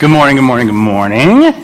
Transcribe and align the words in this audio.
Good 0.00 0.08
morning, 0.08 0.36
good 0.36 0.46
morning, 0.46 0.66
good 0.66 0.72
morning. 0.72 1.54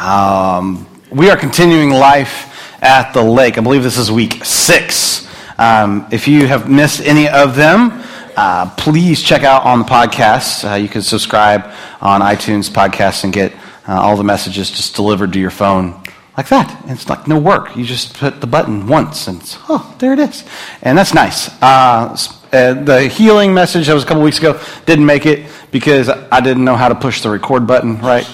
Um, 0.00 0.88
we 1.10 1.28
are 1.28 1.36
continuing 1.36 1.90
life 1.90 2.82
at 2.82 3.12
the 3.12 3.22
lake. 3.22 3.58
I 3.58 3.60
believe 3.60 3.82
this 3.82 3.98
is 3.98 4.10
week 4.10 4.42
six. 4.46 5.28
Um, 5.58 6.06
if 6.10 6.26
you 6.26 6.46
have 6.46 6.70
missed 6.70 7.02
any 7.02 7.28
of 7.28 7.54
them, 7.54 8.02
uh, 8.34 8.70
please 8.78 9.22
check 9.22 9.42
out 9.42 9.66
on 9.66 9.80
the 9.80 9.84
podcast. 9.84 10.66
Uh, 10.66 10.76
you 10.76 10.88
can 10.88 11.02
subscribe 11.02 11.70
on 12.00 12.22
iTunes 12.22 12.70
podcast 12.70 13.24
and 13.24 13.32
get 13.34 13.52
uh, 13.86 14.00
all 14.00 14.16
the 14.16 14.24
messages 14.24 14.70
just 14.70 14.96
delivered 14.96 15.34
to 15.34 15.38
your 15.38 15.50
phone 15.50 16.02
like 16.38 16.48
that. 16.48 16.82
And 16.84 16.92
it's 16.92 17.10
like 17.10 17.28
no 17.28 17.38
work. 17.38 17.76
You 17.76 17.84
just 17.84 18.16
put 18.16 18.40
the 18.40 18.46
button 18.46 18.86
once 18.86 19.28
and 19.28 19.42
oh, 19.68 19.94
there 19.98 20.14
it 20.14 20.18
is. 20.18 20.44
And 20.80 20.96
that's 20.96 21.12
nice. 21.12 21.50
Uh, 21.60 22.16
uh, 22.52 22.74
the 22.74 23.08
healing 23.08 23.52
message 23.52 23.86
that 23.86 23.94
was 23.94 24.04
a 24.04 24.06
couple 24.06 24.22
weeks 24.22 24.38
ago 24.38 24.60
didn't 24.84 25.06
make 25.06 25.26
it 25.26 25.46
because 25.70 26.08
I 26.08 26.40
didn't 26.40 26.64
know 26.64 26.76
how 26.76 26.88
to 26.88 26.94
push 26.94 27.22
the 27.22 27.30
record 27.30 27.66
button 27.66 27.98
right. 27.98 28.26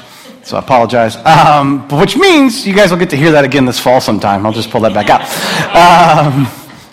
So 0.45 0.57
I 0.57 0.61
apologize. 0.61 1.17
Um, 1.17 1.89
which 1.89 2.17
means 2.17 2.67
you 2.67 2.75
guys 2.75 2.91
will 2.91 2.99
get 2.99 3.11
to 3.11 3.17
hear 3.17 3.33
that 3.33 3.45
again 3.45 3.65
this 3.65 3.79
fall 3.79 4.01
sometime. 4.01 4.45
I'll 4.45 4.53
just 4.53 4.71
pull 4.71 4.81
that 4.83 4.93
back 4.95 5.09
out. 5.09 5.23
Um, 5.75 6.47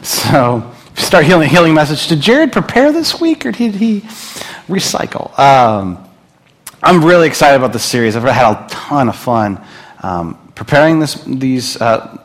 so 0.04 0.72
start 0.96 1.26
healing 1.26 1.50
healing 1.50 1.74
message. 1.74 2.08
Did 2.08 2.22
Jared 2.22 2.52
prepare 2.52 2.91
this 2.91 3.20
week 3.20 3.46
or 3.46 3.52
did 3.52 3.76
he 3.76 4.02
recycle? 4.68 5.38
Um, 5.38 6.05
I'm 6.82 7.04
really 7.04 7.27
excited 7.27 7.58
about 7.58 7.74
this 7.74 7.84
series. 7.84 8.16
I've 8.16 8.24
had 8.24 8.52
a 8.52 8.68
ton 8.70 9.10
of 9.10 9.16
fun 9.16 9.63
um, 10.02 10.52
preparing 10.55 10.99
this, 10.99 11.16
these, 11.26 11.80
uh, 11.82 12.22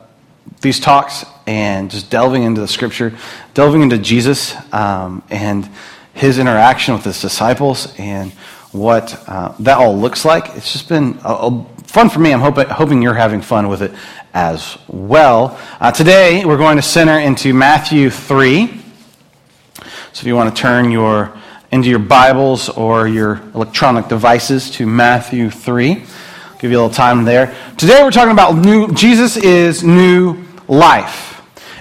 these 0.61 0.79
talks 0.79 1.25
and 1.47 1.91
just 1.91 2.09
delving 2.09 2.43
into 2.43 2.61
the 2.61 2.67
scripture, 2.67 3.13
delving 3.53 3.81
into 3.81 3.97
Jesus 3.97 4.55
um, 4.73 5.23
and 5.29 5.69
his 6.13 6.39
interaction 6.39 6.93
with 6.93 7.03
his 7.03 7.21
disciples 7.21 7.93
and 7.97 8.31
what 8.71 9.23
uh, 9.27 9.53
that 9.59 9.77
all 9.77 9.97
looks 9.97 10.25
like. 10.25 10.55
It's 10.55 10.71
just 10.71 10.89
been 10.89 11.19
a, 11.23 11.33
a 11.33 11.65
fun 11.83 12.09
for 12.09 12.19
me. 12.19 12.33
I'm 12.33 12.39
hoping, 12.39 12.67
hoping 12.67 13.01
you're 13.01 13.13
having 13.13 13.41
fun 13.41 13.69
with 13.69 13.81
it 13.81 13.93
as 14.33 14.77
well. 14.87 15.59
Uh, 15.79 15.91
today, 15.91 16.43
we're 16.45 16.57
going 16.57 16.77
to 16.77 16.81
center 16.81 17.19
into 17.19 17.53
Matthew 17.53 18.09
3. 18.09 18.67
So 18.67 20.21
if 20.21 20.23
you 20.23 20.35
want 20.35 20.55
to 20.55 20.61
turn 20.61 20.91
your 20.91 21.37
into 21.71 21.89
your 21.89 21.99
Bibles 21.99 22.69
or 22.69 23.07
your 23.07 23.41
electronic 23.53 24.07
devices 24.07 24.71
to 24.71 24.85
Matthew 24.85 25.49
3, 25.49 25.91
I'll 25.91 26.57
give 26.59 26.71
you 26.71 26.77
a 26.77 26.79
little 26.79 26.89
time 26.89 27.25
there. 27.25 27.53
Today, 27.77 28.01
we're 28.01 28.11
talking 28.11 28.31
about 28.31 28.55
new, 28.55 28.93
Jesus 28.93 29.35
is 29.35 29.83
new 29.83 30.45
life 30.69 31.34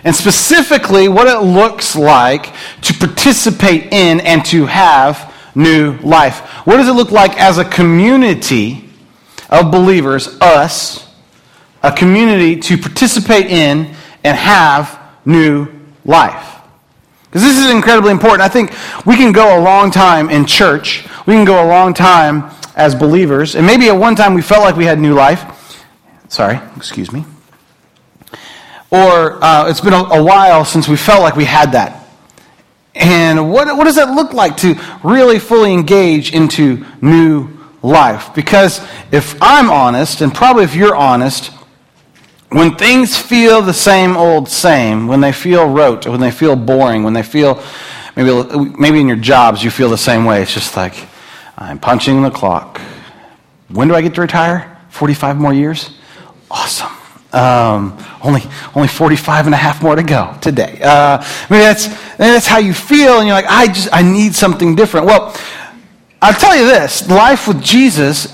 and 0.04 0.14
specifically 0.14 1.08
what 1.08 1.26
it 1.26 1.40
looks 1.40 1.96
like 1.96 2.54
to 2.82 2.94
participate 2.94 3.92
in 3.92 4.20
and 4.20 4.44
to 4.44 4.66
have 4.66 5.34
new 5.54 5.96
life. 5.98 6.40
What 6.66 6.76
does 6.76 6.88
it 6.88 6.92
look 6.92 7.10
like 7.10 7.40
as 7.40 7.58
a 7.58 7.64
community 7.64 8.88
of 9.48 9.70
believers, 9.70 10.28
us, 10.40 11.10
a 11.82 11.90
community 11.90 12.60
to 12.60 12.78
participate 12.78 13.46
in 13.46 13.94
and 14.22 14.36
have 14.36 15.00
new 15.24 15.68
life? 16.04 16.60
Because 17.24 17.42
this 17.42 17.58
is 17.58 17.70
incredibly 17.70 18.10
important. 18.10 18.42
I 18.42 18.48
think 18.48 18.72
we 19.06 19.16
can 19.16 19.32
go 19.32 19.58
a 19.58 19.60
long 19.60 19.90
time 19.90 20.28
in 20.28 20.44
church, 20.44 21.06
we 21.26 21.34
can 21.34 21.44
go 21.44 21.64
a 21.64 21.66
long 21.66 21.94
time 21.94 22.50
as 22.76 22.94
believers, 22.94 23.56
and 23.56 23.66
maybe 23.66 23.88
at 23.88 23.96
one 23.96 24.14
time 24.14 24.34
we 24.34 24.42
felt 24.42 24.62
like 24.62 24.76
we 24.76 24.84
had 24.84 24.98
new 24.98 25.14
life. 25.14 25.80
Sorry, 26.28 26.60
excuse 26.76 27.10
me 27.10 27.24
or 28.94 29.42
uh, 29.42 29.68
it's 29.68 29.80
been 29.80 29.92
a, 29.92 30.04
a, 30.04 30.22
while 30.22 30.64
since 30.64 30.86
we 30.86 30.96
felt 30.96 31.20
like 31.20 31.34
we 31.34 31.44
had 31.44 31.72
that. 31.72 32.06
And 32.94 33.50
what, 33.50 33.66
what 33.76 33.84
does 33.84 33.96
that 33.96 34.14
look 34.14 34.32
like 34.32 34.56
to 34.58 34.76
really 35.02 35.40
fully 35.40 35.72
engage 35.72 36.32
into 36.32 36.86
new 37.02 37.48
life? 37.82 38.32
Because 38.36 38.80
if 39.10 39.36
I'm 39.42 39.68
honest, 39.68 40.20
and 40.20 40.32
probably 40.32 40.62
if 40.62 40.76
you're 40.76 40.94
honest, 40.94 41.50
when 42.50 42.76
things 42.76 43.18
feel 43.18 43.62
the 43.62 43.74
same 43.74 44.16
old 44.16 44.48
same, 44.48 45.08
when 45.08 45.20
they 45.20 45.32
feel 45.32 45.68
rote, 45.68 46.06
when 46.06 46.20
they 46.20 46.30
feel 46.30 46.54
boring, 46.54 47.02
when 47.02 47.14
they 47.14 47.24
feel 47.24 47.60
maybe, 48.14 48.70
maybe 48.78 49.00
in 49.00 49.08
your 49.08 49.16
jobs 49.16 49.64
you 49.64 49.72
feel 49.72 49.88
the 49.88 49.98
same 49.98 50.24
way, 50.24 50.40
it's 50.40 50.54
just 50.54 50.76
like, 50.76 50.94
I'm 51.58 51.80
punching 51.80 52.22
the 52.22 52.30
clock. 52.30 52.80
When 53.70 53.88
do 53.88 53.96
I 53.96 54.02
get 54.02 54.14
to 54.14 54.20
retire? 54.20 54.78
45 54.90 55.36
more 55.36 55.52
years? 55.52 55.90
Awesome. 56.48 56.92
Um, 57.34 57.98
only, 58.22 58.42
only 58.76 58.86
45 58.86 59.46
and 59.46 59.54
a 59.54 59.58
half 59.58 59.82
more 59.82 59.96
to 59.96 60.04
go 60.04 60.36
today. 60.40 60.78
Uh, 60.80 61.18
mean, 61.50 61.60
that's, 61.60 61.88
that's 62.16 62.46
how 62.46 62.58
you 62.58 62.72
feel, 62.72 63.18
and 63.18 63.26
you're 63.26 63.34
like, 63.34 63.46
I 63.48 63.66
just, 63.66 63.88
I 63.92 64.02
need 64.02 64.36
something 64.36 64.76
different. 64.76 65.06
Well, 65.06 65.36
I'll 66.22 66.32
tell 66.32 66.56
you 66.56 66.64
this 66.64 67.08
life 67.10 67.48
with 67.48 67.60
Jesus 67.62 68.32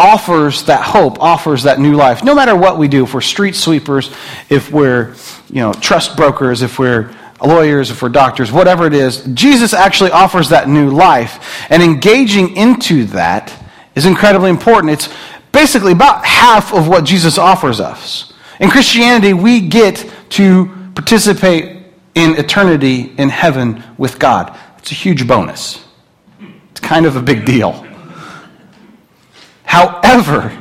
offers 0.00 0.64
that 0.64 0.82
hope, 0.82 1.20
offers 1.20 1.64
that 1.64 1.78
new 1.78 1.94
life. 1.94 2.24
No 2.24 2.34
matter 2.34 2.56
what 2.56 2.78
we 2.78 2.88
do, 2.88 3.04
if 3.04 3.12
we're 3.12 3.20
street 3.20 3.54
sweepers, 3.54 4.10
if 4.48 4.72
we're, 4.72 5.14
you 5.48 5.60
know, 5.60 5.72
trust 5.74 6.16
brokers, 6.16 6.62
if 6.62 6.78
we're 6.78 7.14
lawyers, 7.44 7.90
if 7.90 8.02
we're 8.02 8.08
doctors, 8.08 8.50
whatever 8.50 8.86
it 8.86 8.94
is, 8.94 9.22
Jesus 9.34 9.74
actually 9.74 10.10
offers 10.10 10.48
that 10.48 10.68
new 10.68 10.90
life. 10.90 11.66
And 11.70 11.82
engaging 11.82 12.56
into 12.56 13.04
that 13.06 13.52
is 13.94 14.06
incredibly 14.06 14.50
important. 14.50 14.92
It's 14.92 15.08
basically 15.52 15.92
about 15.92 16.24
half 16.24 16.72
of 16.72 16.88
what 16.88 17.04
Jesus 17.04 17.38
offers 17.38 17.80
us. 17.80 18.29
In 18.60 18.68
Christianity, 18.68 19.32
we 19.32 19.60
get 19.60 20.08
to 20.30 20.66
participate 20.94 21.78
in 22.14 22.36
eternity 22.36 23.12
in 23.16 23.30
heaven 23.30 23.82
with 23.96 24.18
God. 24.18 24.56
It's 24.78 24.92
a 24.92 24.94
huge 24.94 25.26
bonus. 25.26 25.82
It's 26.70 26.80
kind 26.80 27.06
of 27.06 27.16
a 27.16 27.22
big 27.22 27.46
deal. 27.46 27.86
However, 29.64 30.56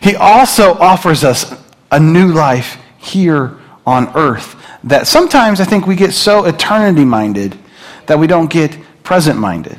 he 0.00 0.14
also 0.14 0.74
offers 0.74 1.24
us 1.24 1.52
a 1.90 1.98
new 1.98 2.32
life 2.32 2.78
here 2.98 3.58
on 3.86 4.14
earth 4.16 4.56
that 4.84 5.06
sometimes 5.06 5.60
I 5.60 5.64
think 5.64 5.86
we 5.86 5.96
get 5.96 6.12
so 6.12 6.44
eternity 6.44 7.04
minded 7.04 7.58
that 8.06 8.18
we 8.18 8.26
don't 8.26 8.50
get 8.50 8.76
present 9.02 9.38
minded. 9.38 9.78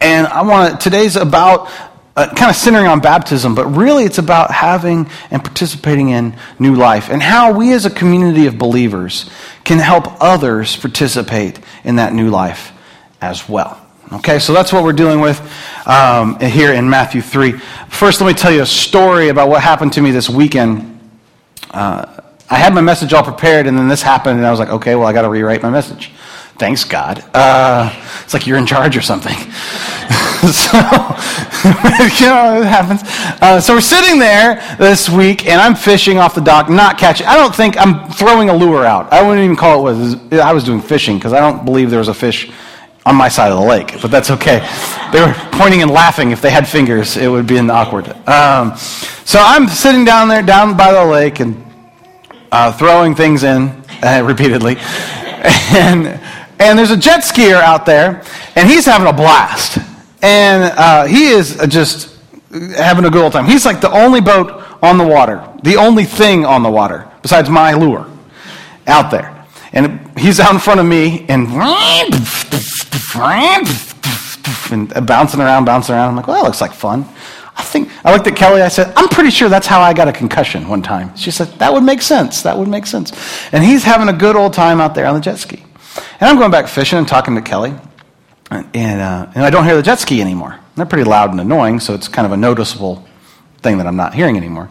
And 0.00 0.26
I 0.26 0.42
want 0.42 0.80
to, 0.80 0.90
today's 0.90 1.16
about 1.16 1.70
uh, 2.16 2.32
kind 2.34 2.50
of 2.50 2.56
centering 2.56 2.86
on 2.86 3.00
baptism, 3.00 3.54
but 3.54 3.66
really 3.66 4.04
it's 4.04 4.18
about 4.18 4.50
having 4.50 5.08
and 5.30 5.42
participating 5.42 6.10
in 6.10 6.36
new 6.58 6.74
life 6.74 7.08
and 7.08 7.22
how 7.22 7.52
we 7.52 7.72
as 7.72 7.86
a 7.86 7.90
community 7.90 8.46
of 8.46 8.58
believers 8.58 9.30
can 9.64 9.78
help 9.78 10.20
others 10.20 10.76
participate 10.76 11.58
in 11.84 11.96
that 11.96 12.12
new 12.12 12.30
life 12.30 12.72
as 13.20 13.48
well. 13.48 13.80
Okay, 14.12 14.40
so 14.40 14.52
that's 14.52 14.72
what 14.72 14.82
we're 14.82 14.92
dealing 14.92 15.20
with 15.20 15.40
um, 15.86 16.38
here 16.40 16.72
in 16.72 16.90
Matthew 16.90 17.22
3. 17.22 17.52
First, 17.88 18.20
let 18.20 18.26
me 18.26 18.34
tell 18.34 18.50
you 18.50 18.62
a 18.62 18.66
story 18.66 19.28
about 19.28 19.48
what 19.48 19.62
happened 19.62 19.92
to 19.92 20.02
me 20.02 20.10
this 20.10 20.28
weekend. 20.28 20.98
Uh, 21.70 22.20
I 22.50 22.56
had 22.56 22.74
my 22.74 22.80
message 22.80 23.12
all 23.12 23.22
prepared, 23.22 23.68
and 23.68 23.78
then 23.78 23.86
this 23.86 24.02
happened, 24.02 24.38
and 24.38 24.46
I 24.46 24.50
was 24.50 24.58
like, 24.58 24.70
okay, 24.70 24.96
well, 24.96 25.06
I 25.06 25.12
got 25.12 25.22
to 25.22 25.28
rewrite 25.28 25.62
my 25.62 25.70
message. 25.70 26.10
Thanks, 26.58 26.82
God. 26.82 27.24
Uh, 27.32 27.94
it's 28.24 28.34
like 28.34 28.48
you're 28.48 28.58
in 28.58 28.66
charge 28.66 28.96
or 28.96 29.00
something. 29.00 29.36
so, 30.52 30.78
you 30.78 32.30
know, 32.30 32.62
it 32.62 32.64
happens. 32.64 33.02
Uh, 33.42 33.60
so 33.60 33.74
we're 33.74 33.82
sitting 33.82 34.18
there 34.18 34.76
this 34.78 35.06
week, 35.10 35.46
and 35.46 35.60
I'm 35.60 35.74
fishing 35.74 36.16
off 36.16 36.34
the 36.34 36.40
dock, 36.40 36.70
not 36.70 36.96
catching. 36.96 37.26
I 37.26 37.36
don't 37.36 37.54
think 37.54 37.76
I'm 37.76 38.10
throwing 38.10 38.48
a 38.48 38.56
lure 38.56 38.86
out. 38.86 39.12
I 39.12 39.20
wouldn't 39.20 39.44
even 39.44 39.54
call 39.54 39.86
it 39.86 39.92
was. 39.92 40.32
I 40.32 40.54
was 40.54 40.64
doing 40.64 40.80
fishing 40.80 41.18
because 41.18 41.34
I 41.34 41.40
don't 41.40 41.66
believe 41.66 41.90
there 41.90 41.98
was 41.98 42.08
a 42.08 42.14
fish 42.14 42.50
on 43.04 43.16
my 43.16 43.28
side 43.28 43.52
of 43.52 43.58
the 43.58 43.66
lake, 43.66 44.00
but 44.00 44.10
that's 44.10 44.30
okay. 44.30 44.66
They 45.12 45.20
were 45.20 45.34
pointing 45.52 45.82
and 45.82 45.90
laughing. 45.90 46.30
If 46.30 46.40
they 46.40 46.50
had 46.50 46.66
fingers, 46.66 47.18
it 47.18 47.28
would 47.28 47.46
be 47.46 47.58
awkward. 47.58 48.08
Um, 48.26 48.78
so 49.26 49.40
I'm 49.42 49.68
sitting 49.68 50.06
down 50.06 50.28
there, 50.28 50.42
down 50.42 50.74
by 50.74 50.90
the 50.90 51.04
lake, 51.04 51.40
and 51.40 51.62
uh, 52.50 52.72
throwing 52.72 53.14
things 53.14 53.42
in 53.42 53.68
uh, 54.02 54.22
repeatedly, 54.26 54.76
and 54.78 56.18
and 56.58 56.78
there's 56.78 56.92
a 56.92 56.96
jet 56.96 57.24
skier 57.24 57.60
out 57.60 57.84
there, 57.84 58.22
and 58.56 58.66
he's 58.66 58.86
having 58.86 59.06
a 59.06 59.12
blast. 59.12 59.89
And 60.22 60.64
uh, 60.76 61.04
he 61.04 61.28
is 61.28 61.56
just 61.68 62.16
having 62.50 63.04
a 63.04 63.10
good 63.10 63.22
old 63.22 63.32
time. 63.32 63.46
He's 63.46 63.64
like 63.64 63.80
the 63.80 63.90
only 63.90 64.20
boat 64.20 64.64
on 64.82 64.98
the 64.98 65.06
water, 65.06 65.46
the 65.62 65.76
only 65.76 66.04
thing 66.04 66.44
on 66.44 66.62
the 66.62 66.70
water, 66.70 67.08
besides 67.22 67.48
my 67.48 67.72
lure, 67.72 68.06
out 68.86 69.10
there. 69.10 69.46
And 69.72 70.18
he's 70.18 70.40
out 70.40 70.52
in 70.52 70.58
front 70.58 70.80
of 70.80 70.86
me, 70.86 71.26
and, 71.28 71.46
and 74.72 75.06
bouncing 75.06 75.40
around, 75.40 75.64
bouncing 75.64 75.94
around. 75.94 76.10
I'm 76.10 76.16
like, 76.16 76.26
well, 76.26 76.42
that 76.42 76.44
looks 76.44 76.60
like 76.60 76.72
fun. 76.72 77.06
I 77.56 77.62
think 77.62 77.90
I 78.04 78.12
looked 78.12 78.26
at 78.26 78.36
Kelly. 78.36 78.62
I 78.62 78.68
said, 78.68 78.92
"I'm 78.96 79.08
pretty 79.08 79.30
sure 79.30 79.48
that's 79.48 79.66
how 79.66 79.80
I 79.80 79.92
got 79.92 80.08
a 80.08 80.12
concussion 80.12 80.66
one 80.66 80.80
time." 80.80 81.14
She 81.16 81.30
said, 81.30 81.48
"That 81.58 81.72
would 81.72 81.82
make 81.82 82.00
sense. 82.00 82.42
That 82.42 82.56
would 82.56 82.68
make 82.68 82.86
sense." 82.86 83.12
And 83.52 83.62
he's 83.62 83.84
having 83.84 84.08
a 84.08 84.14
good 84.14 84.34
old 84.34 84.54
time 84.54 84.80
out 84.80 84.94
there 84.94 85.06
on 85.06 85.14
the 85.14 85.20
jet 85.20 85.36
ski. 85.36 85.62
And 86.20 86.30
I'm 86.30 86.38
going 86.38 86.50
back 86.50 86.68
fishing 86.68 86.98
and 86.98 87.06
talking 87.06 87.34
to 87.34 87.42
Kelly. 87.42 87.74
And, 88.50 89.00
uh, 89.00 89.30
and 89.34 89.44
I 89.44 89.50
don't 89.50 89.64
hear 89.64 89.76
the 89.76 89.82
jet 89.82 90.00
ski 90.00 90.20
anymore. 90.20 90.58
They're 90.76 90.86
pretty 90.86 91.08
loud 91.08 91.30
and 91.30 91.40
annoying, 91.40 91.78
so 91.80 91.94
it's 91.94 92.08
kind 92.08 92.26
of 92.26 92.32
a 92.32 92.36
noticeable 92.36 93.06
thing 93.58 93.78
that 93.78 93.86
I'm 93.86 93.96
not 93.96 94.14
hearing 94.14 94.36
anymore. 94.36 94.70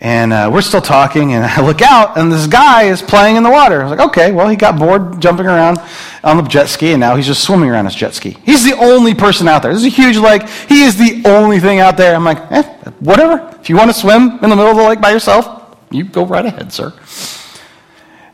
And 0.00 0.32
uh, 0.32 0.50
we're 0.52 0.62
still 0.62 0.80
talking, 0.80 1.32
and 1.32 1.44
I 1.46 1.64
look 1.64 1.80
out, 1.80 2.18
and 2.18 2.30
this 2.30 2.46
guy 2.46 2.84
is 2.84 3.00
playing 3.02 3.36
in 3.36 3.42
the 3.42 3.50
water. 3.50 3.80
I 3.80 3.84
was 3.84 3.98
like, 3.98 4.08
okay, 4.08 4.32
well, 4.32 4.48
he 4.48 4.56
got 4.56 4.78
bored 4.78 5.20
jumping 5.20 5.46
around 5.46 5.78
on 6.22 6.36
the 6.36 6.42
jet 6.42 6.68
ski, 6.68 6.92
and 6.92 7.00
now 7.00 7.16
he's 7.16 7.26
just 7.26 7.42
swimming 7.42 7.70
around 7.70 7.84
his 7.84 7.94
jet 7.94 8.14
ski. 8.14 8.36
He's 8.44 8.64
the 8.64 8.76
only 8.76 9.14
person 9.14 9.48
out 9.48 9.62
there. 9.62 9.72
This 9.72 9.82
is 9.82 9.86
a 9.86 9.96
huge 9.96 10.16
lake. 10.16 10.48
He 10.68 10.82
is 10.82 10.96
the 10.96 11.22
only 11.28 11.60
thing 11.60 11.78
out 11.78 11.96
there. 11.96 12.14
I'm 12.14 12.24
like, 12.24 12.38
eh, 12.50 12.62
whatever. 13.00 13.48
If 13.60 13.70
you 13.70 13.76
want 13.76 13.90
to 13.90 13.94
swim 13.94 14.38
in 14.42 14.50
the 14.50 14.56
middle 14.56 14.72
of 14.72 14.76
the 14.76 14.82
lake 14.82 15.00
by 15.00 15.10
yourself, 15.10 15.76
you 15.90 16.04
go 16.04 16.26
right 16.26 16.46
ahead, 16.46 16.72
sir. 16.72 16.92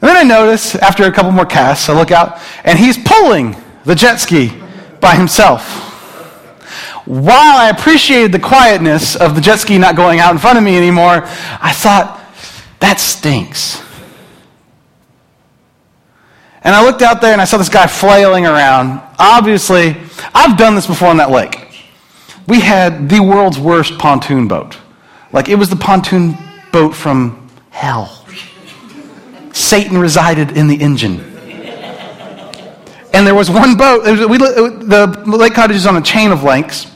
And 0.01 0.09
then 0.09 0.17
I 0.17 0.23
notice, 0.23 0.75
after 0.75 1.05
a 1.05 1.13
couple 1.13 1.33
more 1.33 1.45
casts, 1.45 1.89
I 1.89 1.95
look 1.95 2.11
out, 2.11 2.41
and 2.65 2.79
he's 2.79 2.97
pulling 2.97 3.55
the 3.89 3.95
jet 3.95 4.17
ski 4.17 4.53
by 5.01 5.15
himself. 5.15 5.63
While 7.07 7.57
I 7.57 7.71
appreciated 7.71 8.33
the 8.33 8.39
quietness 8.39 9.17
of 9.17 9.35
the 9.35 9.41
jet 9.41 9.61
ski 9.61 9.79
not 9.79 9.97
going 9.97 10.21
out 10.21 10.31
in 10.31 10.37
front 10.37 10.59
of 10.59 10.63
me 10.63 10.77
anymore, 10.77 11.25
I 11.25 11.73
thought, 11.73 12.23
that 12.81 13.01
stinks. 13.01 13.83
And 16.63 16.75
I 16.75 16.85
looked 16.85 17.01
out 17.01 17.23
there 17.23 17.33
and 17.33 17.41
I 17.41 17.47
saw 17.47 17.57
this 17.57 17.71
guy 17.71 17.87
flailing 17.87 18.45
around. 18.45 19.01
Obviously, 19.19 19.97
I've 20.35 20.59
done 20.59 20.75
this 20.75 20.87
before 20.87 21.09
on 21.09 21.17
that 21.17 21.31
lake. 21.31 21.57
We 22.47 22.61
had 22.61 23.09
the 23.09 23.21
world's 23.21 23.59
worst 23.59 23.97
pontoon 23.99 24.49
boat. 24.49 24.77
Like, 25.33 25.49
it 25.49 25.55
was 25.55 25.71
the 25.71 25.77
pontoon 25.77 26.37
boat 26.73 26.95
from 26.95 27.49
hell. 27.71 28.27
Satan 29.55 29.97
resided 29.97 30.59
in 30.59 30.69
the 30.69 30.77
engine. 30.77 31.28
And 33.13 33.27
there 33.27 33.35
was 33.35 33.51
one 33.51 33.77
boat. 33.77 34.05
Was, 34.05 34.27
we, 34.27 34.39
the 34.39 35.23
lake 35.27 35.55
cottage 35.55 35.77
is 35.77 35.87
on 35.87 35.97
a 35.97 36.03
chain 36.03 36.31
of 36.31 36.43
lakes 36.43 36.87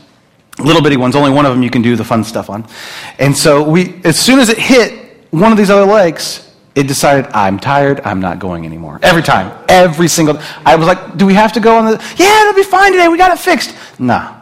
little 0.58 0.82
bitty 0.82 0.96
ones. 0.96 1.16
Only 1.16 1.30
one 1.30 1.46
of 1.46 1.52
them 1.52 1.62
you 1.62 1.70
can 1.70 1.82
do 1.82 1.96
the 1.96 2.04
fun 2.04 2.24
stuff 2.24 2.50
on. 2.50 2.66
And 3.18 3.36
so 3.36 3.62
we, 3.62 4.00
as 4.04 4.18
soon 4.18 4.38
as 4.38 4.48
it 4.48 4.58
hit 4.58 5.26
one 5.30 5.52
of 5.52 5.58
these 5.58 5.70
other 5.70 5.90
lakes, 5.90 6.48
it 6.74 6.86
decided, 6.86 7.26
I'm 7.32 7.58
tired, 7.58 8.00
I'm 8.04 8.20
not 8.20 8.38
going 8.38 8.64
anymore. 8.64 8.98
Every 9.02 9.22
time. 9.22 9.52
Every 9.68 10.08
single 10.08 10.38
I 10.64 10.76
was 10.76 10.86
like, 10.86 11.16
do 11.16 11.26
we 11.26 11.34
have 11.34 11.52
to 11.54 11.60
go 11.60 11.76
on 11.76 11.84
the 11.84 12.14
Yeah, 12.16 12.42
it'll 12.42 12.54
be 12.54 12.62
fine 12.62 12.92
today, 12.92 13.08
we 13.08 13.18
got 13.18 13.32
it 13.32 13.38
fixed. 13.38 13.74
Nah. 13.98 14.41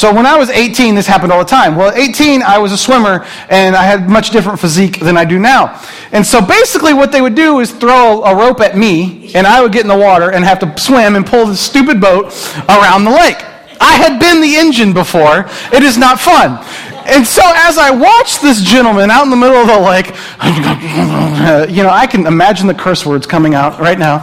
So 0.00 0.14
when 0.14 0.24
I 0.24 0.38
was 0.38 0.48
18, 0.48 0.94
this 0.94 1.06
happened 1.06 1.30
all 1.30 1.40
the 1.40 1.44
time. 1.44 1.76
Well, 1.76 1.90
at 1.90 1.98
18, 1.98 2.42
I 2.42 2.56
was 2.56 2.72
a 2.72 2.78
swimmer 2.78 3.26
and 3.50 3.76
I 3.76 3.82
had 3.82 4.08
much 4.08 4.30
different 4.30 4.58
physique 4.58 4.98
than 4.98 5.18
I 5.18 5.26
do 5.26 5.38
now. 5.38 5.78
And 6.10 6.26
so 6.26 6.40
basically 6.40 6.94
what 6.94 7.12
they 7.12 7.20
would 7.20 7.34
do 7.34 7.60
is 7.60 7.70
throw 7.70 8.22
a 8.22 8.34
rope 8.34 8.62
at 8.62 8.78
me 8.78 9.30
and 9.34 9.46
I 9.46 9.60
would 9.60 9.72
get 9.72 9.82
in 9.82 9.88
the 9.88 9.98
water 9.98 10.32
and 10.32 10.42
have 10.42 10.58
to 10.60 10.74
swim 10.80 11.16
and 11.16 11.26
pull 11.26 11.44
this 11.44 11.60
stupid 11.60 12.00
boat 12.00 12.32
around 12.70 13.04
the 13.04 13.10
lake. 13.10 13.44
I 13.78 13.92
had 13.92 14.18
been 14.18 14.40
the 14.40 14.56
engine 14.56 14.94
before. 14.94 15.44
It 15.70 15.82
is 15.82 15.98
not 15.98 16.18
fun. 16.18 16.64
And 17.04 17.26
so 17.26 17.42
as 17.44 17.76
I 17.76 17.90
watched 17.90 18.40
this 18.40 18.62
gentleman 18.62 19.10
out 19.10 19.24
in 19.24 19.30
the 19.30 19.36
middle 19.36 19.56
of 19.56 19.66
the 19.66 19.80
lake, 19.80 20.06
you 21.76 21.82
know, 21.82 21.90
I 21.90 22.06
can 22.06 22.26
imagine 22.26 22.68
the 22.68 22.74
curse 22.74 23.04
words 23.04 23.26
coming 23.26 23.54
out 23.54 23.78
right 23.78 23.98
now 23.98 24.20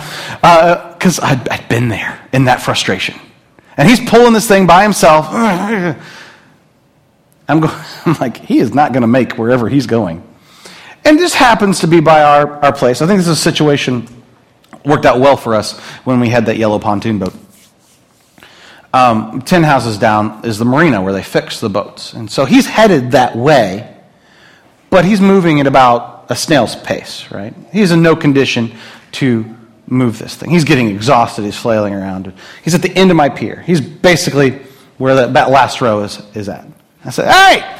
because 0.95 1.19
uh, 1.19 1.25
I'd, 1.25 1.47
I'd 1.49 1.69
been 1.69 1.87
there 1.87 2.19
in 2.33 2.45
that 2.45 2.63
frustration. 2.63 3.13
And 3.77 3.87
he's 3.87 3.99
pulling 3.99 4.33
this 4.33 4.47
thing 4.47 4.67
by 4.67 4.83
himself. 4.83 5.27
I'm, 5.29 5.95
going, 7.47 7.73
I'm 8.05 8.17
like, 8.19 8.37
he 8.37 8.59
is 8.59 8.73
not 8.73 8.91
going 8.91 9.01
to 9.01 9.07
make 9.07 9.37
wherever 9.37 9.69
he's 9.69 9.87
going. 9.87 10.23
And 11.05 11.17
this 11.17 11.33
happens 11.33 11.79
to 11.81 11.87
be 11.87 11.99
by 12.01 12.23
our, 12.23 12.63
our 12.65 12.73
place. 12.73 13.01
I 13.01 13.07
think 13.07 13.19
this 13.19 13.27
is 13.27 13.37
a 13.37 13.41
situation 13.41 14.07
worked 14.83 15.05
out 15.05 15.19
well 15.19 15.37
for 15.37 15.55
us 15.55 15.79
when 16.03 16.19
we 16.19 16.29
had 16.29 16.47
that 16.47 16.57
yellow 16.57 16.79
pontoon 16.79 17.19
boat 17.19 17.33
um, 18.93 19.41
10 19.41 19.63
houses 19.63 19.97
down 19.97 20.45
is 20.45 20.57
the 20.57 20.65
marina 20.65 21.01
where 21.01 21.13
they 21.13 21.23
fix 21.23 21.59
the 21.59 21.69
boats. 21.69 22.13
And 22.13 22.31
so 22.31 22.45
he's 22.45 22.65
headed 22.65 23.11
that 23.11 23.35
way, 23.35 23.95
but 24.89 25.05
he's 25.05 25.21
moving 25.21 25.59
at 25.59 25.67
about 25.67 26.25
a 26.29 26.35
snail's 26.35 26.75
pace, 26.75 27.29
right? 27.31 27.53
He's 27.71 27.91
in 27.91 28.01
no 28.01 28.15
condition 28.15 28.75
to 29.13 29.56
move 29.87 30.19
this 30.19 30.35
thing. 30.35 30.49
He's 30.49 30.65
getting 30.65 30.89
exhausted. 30.89 31.43
He's 31.45 31.57
flailing 31.57 31.93
around. 31.93 32.33
He's 32.63 32.75
at 32.75 32.81
the 32.81 32.91
end 32.91 33.09
of 33.09 33.17
my 33.17 33.29
pier. 33.29 33.61
He's 33.61 33.81
basically 33.81 34.61
where 34.97 35.15
that, 35.15 35.33
that 35.33 35.49
last 35.49 35.81
row 35.81 36.03
is, 36.03 36.21
is 36.35 36.49
at. 36.49 36.65
I 37.05 37.09
said, 37.09 37.31
Hey! 37.31 37.79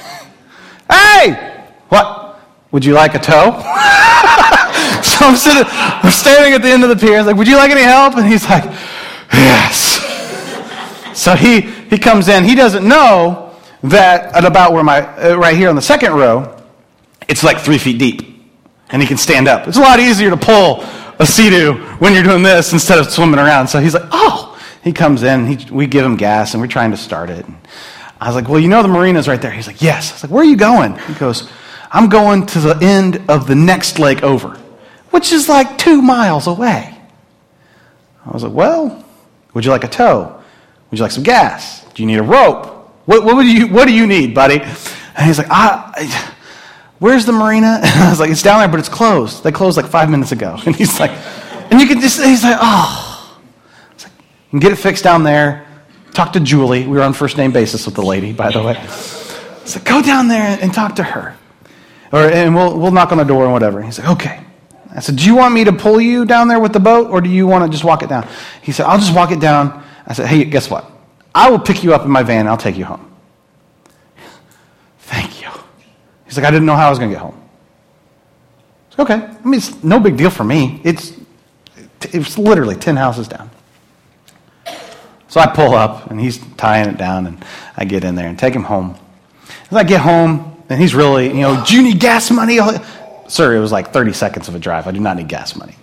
Hey! 0.89 1.67
What? 1.89 2.39
Would 2.71 2.85
you 2.85 2.93
like 2.93 3.15
a 3.15 3.19
tow? 3.19 3.51
so 5.03 5.25
I'm 5.25 5.35
sitting, 5.35 5.63
I'm 5.67 6.11
standing 6.11 6.53
at 6.53 6.61
the 6.61 6.69
end 6.69 6.83
of 6.83 6.89
the 6.89 6.95
pier. 6.95 7.15
I 7.15 7.17
was 7.17 7.27
like, 7.27 7.35
Would 7.35 7.47
you 7.47 7.57
like 7.57 7.71
any 7.71 7.81
help? 7.81 8.15
And 8.15 8.25
he's 8.27 8.43
like, 8.49 8.63
Yes. 9.33 10.05
So 11.17 11.33
he, 11.33 11.61
he 11.61 11.97
comes 11.97 12.27
in. 12.27 12.43
He 12.43 12.53
doesn't 12.53 12.87
know 12.87 13.55
that 13.81 14.35
at 14.35 14.45
about 14.45 14.71
where 14.71 14.83
my, 14.83 15.01
uh, 15.01 15.35
right 15.35 15.57
here 15.57 15.67
on 15.67 15.75
the 15.75 15.81
second 15.81 16.13
row, 16.13 16.61
it's 17.27 17.43
like 17.43 17.57
three 17.57 17.79
feet 17.79 17.97
deep. 17.97 18.21
And 18.91 19.01
he 19.01 19.07
can 19.07 19.17
stand 19.17 19.47
up. 19.47 19.67
It's 19.67 19.77
a 19.77 19.81
lot 19.81 19.99
easier 19.99 20.29
to 20.29 20.37
pull 20.37 20.85
a 21.19 21.25
Sea-Doo 21.25 21.73
when 21.99 22.13
you're 22.13 22.23
doing 22.23 22.43
this 22.43 22.73
instead 22.73 22.99
of 22.99 23.09
swimming 23.09 23.39
around. 23.39 23.67
So 23.67 23.79
he's 23.79 23.93
like, 23.93 24.07
oh. 24.11 24.53
He 24.83 24.93
comes 24.93 25.23
in, 25.23 25.47
he, 25.47 25.69
we 25.69 25.85
give 25.85 26.05
him 26.05 26.15
gas, 26.15 26.53
and 26.53 26.61
we're 26.61 26.67
trying 26.67 26.91
to 26.91 26.97
start 26.97 27.29
it. 27.29 27.45
I 28.21 28.27
was 28.27 28.35
like, 28.35 28.47
well, 28.47 28.57
you 28.57 28.69
know 28.69 28.81
the 28.81 28.87
marina's 28.87 29.27
right 29.27 29.41
there. 29.41 29.51
He's 29.51 29.67
like, 29.67 29.81
yes. 29.81 30.11
I 30.11 30.13
was 30.13 30.23
like, 30.23 30.31
where 30.31 30.43
are 30.43 30.45
you 30.45 30.55
going? 30.55 30.97
He 30.97 31.13
goes, 31.15 31.51
I'm 31.91 32.07
going 32.07 32.45
to 32.45 32.59
the 32.61 32.77
end 32.81 33.21
of 33.27 33.47
the 33.47 33.55
next 33.55 33.99
lake 33.99 34.23
over, 34.23 34.51
which 35.09 35.33
is 35.33 35.49
like 35.49 35.77
two 35.77 36.01
miles 36.01 36.47
away. 36.47 36.97
I 38.25 38.31
was 38.31 38.43
like, 38.43 38.53
well, 38.53 39.03
would 39.53 39.65
you 39.65 39.71
like 39.71 39.83
a 39.83 39.89
tow? 39.89 40.41
Would 40.89 40.99
you 40.99 41.03
like 41.03 41.11
some 41.11 41.23
gas? 41.23 41.83
Do 41.93 42.01
you 42.01 42.07
need 42.07 42.19
a 42.19 42.23
rope? 42.23 42.67
What, 43.07 43.25
what, 43.25 43.35
would 43.35 43.45
you, 43.45 43.67
what 43.67 43.89
do 43.89 43.93
you 43.93 44.07
need, 44.07 44.33
buddy? 44.33 44.61
And 44.61 45.25
he's 45.25 45.37
like, 45.37 45.47
I, 45.49 46.26
where's 46.99 47.25
the 47.25 47.31
marina? 47.31 47.79
And 47.83 48.03
I 48.03 48.09
was 48.09 48.19
like, 48.19 48.29
it's 48.29 48.43
down 48.43 48.59
there, 48.59 48.67
but 48.67 48.79
it's 48.79 48.89
closed. 48.89 49.43
They 49.43 49.51
closed 49.51 49.77
like 49.77 49.87
five 49.87 50.09
minutes 50.09 50.31
ago. 50.31 50.57
And 50.65 50.75
he's 50.75 50.99
like, 50.99 51.11
and 51.71 51.79
you 51.79 51.87
can 51.87 51.99
just, 51.99 52.23
he's 52.23 52.43
like, 52.43 52.57
oh. 52.59 53.39
It's 53.93 54.05
like, 54.05 54.13
you 54.17 54.49
can 54.51 54.59
get 54.59 54.71
it 54.71 54.77
fixed 54.77 55.03
down 55.03 55.23
there. 55.23 55.65
Talk 56.13 56.33
to 56.33 56.39
Julie. 56.39 56.87
We 56.87 56.97
were 56.97 57.03
on 57.03 57.13
first 57.13 57.37
name 57.37 57.51
basis 57.51 57.85
with 57.85 57.95
the 57.95 58.01
lady, 58.01 58.33
by 58.33 58.51
the 58.51 58.63
way. 58.63 58.73
Like, 58.73 59.83
go 59.83 60.01
down 60.01 60.27
there 60.27 60.57
and 60.61 60.73
talk 60.73 60.95
to 60.95 61.03
her. 61.03 61.35
Or, 62.11 62.29
and 62.29 62.55
we'll, 62.55 62.79
we'll 62.79 62.91
knock 62.91 63.11
on 63.11 63.17
the 63.17 63.25
door 63.25 63.43
and 63.43 63.53
whatever. 63.53 63.81
He's 63.81 63.99
like, 63.99 64.09
okay. 64.11 64.39
I 64.95 65.01
said, 65.01 65.17
do 65.17 65.25
you 65.25 65.35
want 65.35 65.53
me 65.53 65.65
to 65.65 65.73
pull 65.73 65.99
you 65.99 66.25
down 66.25 66.47
there 66.47 66.59
with 66.59 66.73
the 66.73 66.79
boat, 66.79 67.11
or 67.11 67.21
do 67.21 67.29
you 67.29 67.45
want 67.45 67.65
to 67.65 67.69
just 67.69 67.83
walk 67.83 68.01
it 68.01 68.09
down? 68.09 68.27
He 68.61 68.71
said, 68.71 68.85
I'll 68.85 68.97
just 68.97 69.13
walk 69.13 69.31
it 69.31 69.39
down 69.39 69.83
I 70.07 70.13
said, 70.13 70.27
hey, 70.27 70.45
guess 70.45 70.69
what? 70.69 70.89
I 71.35 71.49
will 71.51 71.59
pick 71.59 71.83
you 71.83 71.93
up 71.93 72.05
in 72.05 72.09
my 72.09 72.23
van 72.23 72.47
I'll 72.47 72.57
take 72.57 72.77
you 72.77 72.85
home. 72.85 73.11
Thank 74.99 75.41
you. 75.41 75.49
Like, 76.37 76.45
I 76.45 76.51
didn't 76.51 76.65
know 76.65 76.75
how 76.75 76.87
I 76.87 76.89
was 76.89 76.99
going 76.99 77.11
to 77.11 77.15
get 77.15 77.21
home. 77.21 77.41
okay. 78.99 79.15
I 79.15 79.43
mean, 79.43 79.55
it's 79.55 79.83
no 79.83 79.99
big 79.99 80.17
deal 80.17 80.29
for 80.29 80.43
me. 80.43 80.81
It's, 80.83 81.13
it's 82.01 82.37
literally 82.37 82.75
10 82.75 82.95
houses 82.95 83.27
down. 83.27 83.49
So 85.27 85.41
I 85.41 85.47
pull 85.47 85.73
up 85.73 86.09
and 86.09 86.19
he's 86.19 86.39
tying 86.55 86.89
it 86.89 86.97
down 86.97 87.27
and 87.27 87.43
I 87.75 87.85
get 87.85 88.03
in 88.03 88.15
there 88.15 88.27
and 88.27 88.39
take 88.39 88.53
him 88.53 88.63
home. 88.63 88.97
As 89.69 89.77
I 89.77 89.83
get 89.83 90.01
home 90.01 90.63
and 90.69 90.79
he's 90.79 90.95
really, 90.95 91.27
you 91.27 91.41
know, 91.41 91.63
do 91.67 91.75
you 91.75 91.83
need 91.83 91.99
gas 91.99 92.31
money? 92.31 92.59
Sir, 93.27 93.55
it 93.55 93.59
was 93.59 93.71
like 93.71 93.91
30 93.91 94.13
seconds 94.13 94.47
of 94.47 94.55
a 94.55 94.59
drive. 94.59 94.87
I 94.87 94.91
do 94.91 94.99
not 94.99 95.17
need 95.17 95.27
gas 95.27 95.55
money. 95.55 95.75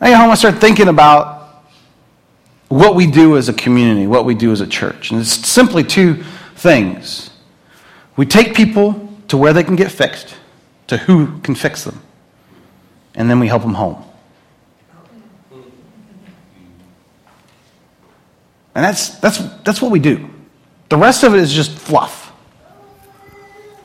I 0.00 0.10
get 0.10 0.18
home, 0.18 0.30
I 0.30 0.34
start 0.34 0.56
thinking 0.56 0.88
about 0.88 1.44
what 2.68 2.94
we 2.94 3.06
do 3.06 3.36
as 3.36 3.48
a 3.48 3.52
community, 3.52 4.06
what 4.06 4.24
we 4.24 4.34
do 4.34 4.50
as 4.50 4.60
a 4.60 4.66
church. 4.66 5.10
And 5.10 5.20
it's 5.20 5.30
simply 5.30 5.84
two 5.84 6.22
things. 6.56 7.30
We 8.16 8.26
take 8.26 8.54
people 8.54 9.08
to 9.28 9.36
where 9.36 9.52
they 9.52 9.64
can 9.64 9.76
get 9.76 9.90
fixed, 9.90 10.34
to 10.86 10.96
who 10.96 11.38
can 11.40 11.54
fix 11.54 11.84
them, 11.84 12.00
and 13.14 13.28
then 13.28 13.40
we 13.40 13.48
help 13.48 13.62
them 13.62 13.74
home. 13.74 14.04
And 18.74 18.84
that's, 18.84 19.10
that's, 19.20 19.38
that's 19.62 19.80
what 19.80 19.90
we 19.92 20.00
do. 20.00 20.28
The 20.88 20.96
rest 20.96 21.22
of 21.22 21.34
it 21.34 21.40
is 21.40 21.52
just 21.52 21.70
fluff. 21.70 22.32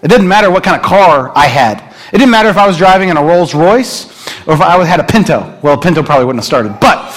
It 0.02 0.08
didn't 0.08 0.28
matter 0.28 0.50
what 0.50 0.64
kind 0.64 0.76
of 0.76 0.82
car 0.82 1.32
I 1.36 1.46
had. 1.46 1.84
It 2.12 2.18
didn't 2.18 2.32
matter 2.32 2.50
if 2.50 2.58
I 2.58 2.66
was 2.66 2.78
driving 2.78 3.10
in 3.10 3.18
a 3.18 3.24
Rolls 3.24 3.54
Royce 3.54 4.06
or 4.48 4.54
if 4.54 4.62
I 4.62 4.84
had 4.84 5.00
a 5.00 5.04
Pinto. 5.04 5.60
Well, 5.62 5.78
Pinto 5.78 6.02
probably 6.02 6.26
wouldn't 6.26 6.40
have 6.40 6.48
started, 6.48 6.80
but 6.80 7.14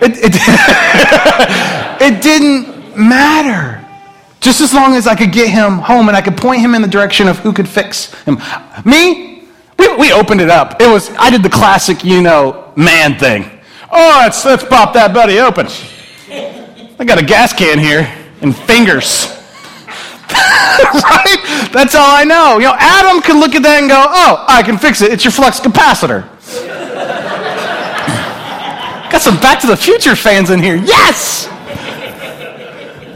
it, 0.02 0.12
it, 0.22 0.34
it 2.00 2.22
didn't 2.22 2.96
matter. 2.96 3.79
Just 4.40 4.62
as 4.62 4.72
long 4.72 4.94
as 4.94 5.06
I 5.06 5.14
could 5.14 5.32
get 5.32 5.50
him 5.50 5.78
home 5.78 6.08
and 6.08 6.16
I 6.16 6.22
could 6.22 6.36
point 6.36 6.60
him 6.60 6.74
in 6.74 6.80
the 6.80 6.88
direction 6.88 7.28
of 7.28 7.38
who 7.38 7.52
could 7.52 7.68
fix 7.68 8.14
him. 8.22 8.38
Me, 8.84 9.44
we, 9.78 9.96
we 9.96 10.12
opened 10.12 10.40
it 10.40 10.48
up. 10.48 10.80
It 10.80 10.88
was, 10.88 11.10
I 11.18 11.28
did 11.28 11.42
the 11.42 11.50
classic, 11.50 12.04
you 12.04 12.22
know, 12.22 12.72
man 12.74 13.18
thing. 13.18 13.60
Oh, 13.90 14.20
let's, 14.22 14.44
let's 14.44 14.64
pop 14.64 14.94
that 14.94 15.12
buddy 15.12 15.40
open. 15.40 15.66
I 16.98 17.04
got 17.04 17.18
a 17.18 17.24
gas 17.24 17.52
can 17.52 17.78
here 17.78 18.10
and 18.40 18.56
fingers. 18.56 19.36
right? 20.30 21.68
That's 21.72 21.94
all 21.94 22.10
I 22.10 22.24
know. 22.24 22.58
You 22.58 22.64
know, 22.64 22.76
Adam 22.78 23.20
can 23.20 23.40
look 23.40 23.54
at 23.54 23.62
that 23.62 23.80
and 23.80 23.90
go, 23.90 24.04
oh, 24.06 24.44
I 24.48 24.62
can 24.62 24.78
fix 24.78 25.02
it. 25.02 25.12
It's 25.12 25.24
your 25.24 25.32
flux 25.32 25.60
capacitor. 25.60 26.28
Got 29.10 29.20
some 29.20 29.38
Back 29.40 29.60
to 29.60 29.66
the 29.66 29.76
Future 29.76 30.16
fans 30.16 30.50
in 30.50 30.60
here. 30.60 30.76
Yes! 30.76 31.48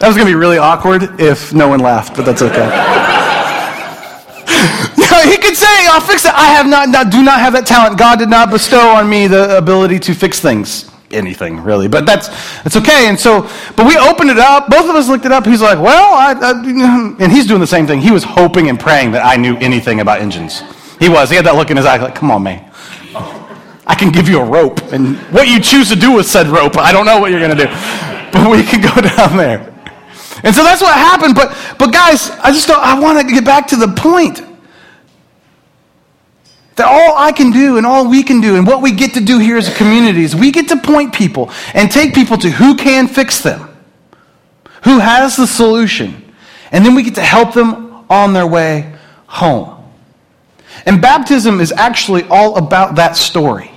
That 0.05 0.09
was 0.09 0.19
going 0.19 0.27
to 0.27 0.33
be 0.33 0.39
really 0.39 0.59
awkward 0.59 1.19
if 1.19 1.55
no 1.55 1.67
one 1.67 1.81
laughed, 1.81 2.15
but 2.15 2.27
that's 2.27 2.43
okay. 2.43 2.61
he 5.31 5.39
could 5.39 5.57
say, 5.57 5.87
I'll 5.89 5.99
fix 5.99 6.27
it. 6.27 6.35
I 6.35 6.49
have 6.49 6.67
not, 6.67 6.91
not, 6.91 7.11
do 7.11 7.23
not 7.23 7.41
have 7.41 7.55
that 7.55 7.65
talent. 7.65 7.99
God 7.99 8.19
did 8.19 8.29
not 8.29 8.51
bestow 8.51 8.91
on 8.91 9.09
me 9.09 9.29
the 9.29 9.57
ability 9.57 9.99
to 10.01 10.13
fix 10.13 10.41
things. 10.41 10.91
Anything, 11.11 11.59
really. 11.59 11.89
But 11.89 12.05
that's, 12.05 12.29
it's 12.67 12.77
okay. 12.77 13.09
And 13.09 13.19
so, 13.19 13.49
but 13.77 13.87
we 13.87 13.97
opened 13.97 14.29
it 14.29 14.37
up. 14.37 14.69
Both 14.69 14.91
of 14.91 14.95
us 14.95 15.09
looked 15.09 15.25
it 15.25 15.33
up. 15.33 15.47
He's 15.47 15.63
like, 15.63 15.79
well, 15.79 16.13
I, 16.13 16.35
I, 16.39 16.51
and 17.19 17.33
he's 17.33 17.47
doing 17.47 17.61
the 17.61 17.67
same 17.67 17.87
thing. 17.87 18.03
He 18.03 18.11
was 18.11 18.25
hoping 18.25 18.69
and 18.69 18.79
praying 18.79 19.13
that 19.13 19.25
I 19.25 19.37
knew 19.37 19.57
anything 19.57 20.01
about 20.01 20.21
engines. 20.21 20.61
He 21.01 21.09
was. 21.09 21.31
He 21.31 21.37
had 21.37 21.47
that 21.47 21.55
look 21.55 21.71
in 21.71 21.79
his 21.79 21.87
eye 21.87 21.97
like, 21.97 22.15
come 22.15 22.31
on, 22.31 22.43
man. 22.43 22.71
I 23.87 23.95
can 23.95 24.13
give 24.13 24.29
you 24.29 24.39
a 24.39 24.45
rope. 24.45 24.83
And 24.93 25.17
what 25.33 25.49
you 25.49 25.61
choose 25.61 25.89
to 25.89 25.97
do 25.97 26.13
with 26.13 26.27
said 26.27 26.49
rope, 26.49 26.77
I 26.77 26.93
don't 26.93 27.07
know 27.07 27.21
what 27.21 27.31
you're 27.31 27.41
going 27.41 27.57
to 27.57 27.65
do. 27.65 27.73
But 28.35 28.51
we 28.51 28.65
can 28.65 28.83
go 28.83 29.01
down 29.01 29.37
there. 29.37 29.74
And 30.45 30.55
so 30.55 30.63
that's 30.63 30.83
what 30.83 30.95
happened. 30.95 31.35
But, 31.35 31.57
but 31.79 31.93
guys, 31.93 32.31
I 32.31 32.53
just 32.53 32.69
don't, 32.69 32.81
I 32.81 33.01
want 33.01 33.19
to 33.27 33.35
get 33.35 33.45
back 33.45 33.67
to 33.69 33.77
the 33.77 33.89
point. 33.89 34.43
That 36.77 36.87
all 36.87 37.17
I 37.17 37.33
can 37.33 37.51
do 37.51 37.79
and 37.79 37.87
all 37.87 38.09
we 38.09 38.23
can 38.23 38.41
do 38.41 38.57
and 38.57 38.67
what 38.67 38.83
we 38.83 38.93
get 38.93 39.15
to 39.15 39.21
do 39.21 39.39
here 39.39 39.57
as 39.57 39.69
a 39.69 39.75
community 39.75 40.23
is 40.23 40.35
we 40.35 40.51
get 40.51 40.69
to 40.69 40.77
point 40.77 41.15
people 41.15 41.51
and 41.73 41.91
take 41.91 42.15
people 42.15 42.37
to 42.39 42.51
who 42.51 42.77
can 42.77 43.07
fix 43.07 43.41
them, 43.41 43.69
who 44.83 44.99
has 44.99 45.37
the 45.37 45.47
solution, 45.47 46.33
and 46.73 46.85
then 46.85 46.95
we 46.95 47.05
get 47.05 47.15
to 47.15 47.23
help 47.23 47.55
them 47.55 48.05
on 48.11 48.33
their 48.33 48.47
way 48.47 48.93
home. 49.27 49.89
And 50.85 51.01
baptism 51.01 51.61
is 51.61 51.73
actually 51.73 52.25
all 52.25 52.57
about 52.57 52.97
that 52.97 53.17
story. 53.17 53.71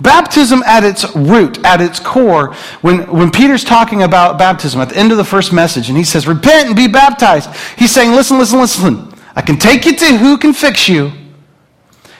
Baptism 0.00 0.62
at 0.64 0.82
its 0.82 1.14
root, 1.14 1.62
at 1.64 1.80
its 1.80 2.00
core, 2.00 2.54
when, 2.80 3.00
when 3.12 3.30
Peter's 3.30 3.64
talking 3.64 4.02
about 4.02 4.38
baptism 4.38 4.80
at 4.80 4.88
the 4.88 4.96
end 4.96 5.12
of 5.12 5.18
the 5.18 5.24
first 5.24 5.52
message, 5.52 5.88
and 5.88 5.98
he 5.98 6.04
says, 6.04 6.26
Repent 6.26 6.68
and 6.68 6.76
be 6.76 6.88
baptized, 6.88 7.50
he's 7.76 7.90
saying, 7.90 8.12
Listen, 8.12 8.38
listen, 8.38 8.58
listen. 8.58 9.12
I 9.36 9.42
can 9.42 9.58
take 9.58 9.84
you 9.84 9.94
to 9.94 10.16
who 10.16 10.38
can 10.38 10.52
fix 10.52 10.88
you. 10.88 11.12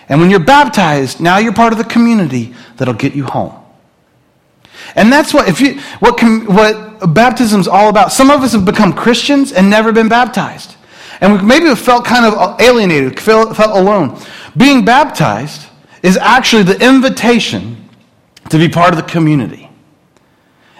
And 0.08 0.20
when 0.20 0.30
you're 0.30 0.40
baptized, 0.40 1.20
now 1.20 1.38
you're 1.38 1.52
part 1.52 1.72
of 1.72 1.78
the 1.78 1.84
community 1.84 2.54
that'll 2.76 2.94
get 2.94 3.14
you 3.14 3.24
home. 3.24 3.54
And 4.94 5.12
that's 5.12 5.32
what, 5.32 5.48
if 5.48 5.60
you, 5.60 5.80
what, 6.00 6.20
what 6.48 7.14
baptism's 7.14 7.68
all 7.68 7.88
about. 7.88 8.12
Some 8.12 8.30
of 8.30 8.42
us 8.42 8.52
have 8.52 8.64
become 8.64 8.92
Christians 8.92 9.52
and 9.52 9.70
never 9.70 9.92
been 9.92 10.08
baptized. 10.08 10.76
And 11.20 11.34
we 11.34 11.42
maybe 11.42 11.66
have 11.66 11.78
felt 11.78 12.04
kind 12.04 12.26
of 12.26 12.60
alienated, 12.60 13.20
felt, 13.20 13.56
felt 13.56 13.76
alone. 13.76 14.18
Being 14.56 14.84
baptized 14.84 15.69
is 16.02 16.16
actually 16.16 16.62
the 16.62 16.84
invitation 16.84 17.88
to 18.48 18.58
be 18.58 18.68
part 18.68 18.90
of 18.90 18.96
the 18.96 19.10
community. 19.10 19.70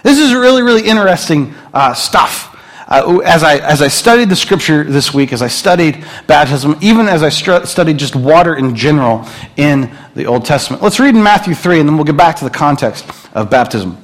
This 0.02 0.18
is 0.18 0.34
really, 0.34 0.62
really 0.62 0.86
interesting 0.86 1.54
uh, 1.74 1.94
stuff. 1.94 2.48
Uh, 2.88 3.18
as, 3.18 3.44
I, 3.44 3.58
as 3.58 3.82
I 3.82 3.88
studied 3.88 4.30
the 4.30 4.36
scripture 4.36 4.82
this 4.82 5.14
week, 5.14 5.32
as 5.32 5.42
I 5.42 5.46
studied 5.46 6.04
baptism, 6.26 6.76
even 6.80 7.06
as 7.06 7.22
I 7.22 7.28
stru- 7.28 7.64
studied 7.66 7.98
just 7.98 8.16
water 8.16 8.56
in 8.56 8.74
general 8.74 9.26
in 9.56 9.94
the 10.16 10.26
Old 10.26 10.44
Testament. 10.44 10.82
Let's 10.82 10.98
read 10.98 11.14
in 11.14 11.22
Matthew 11.22 11.54
3, 11.54 11.80
and 11.80 11.88
then 11.88 11.96
we'll 11.96 12.04
get 12.04 12.16
back 12.16 12.36
to 12.36 12.44
the 12.44 12.50
context 12.50 13.08
of 13.32 13.48
baptism. 13.48 13.96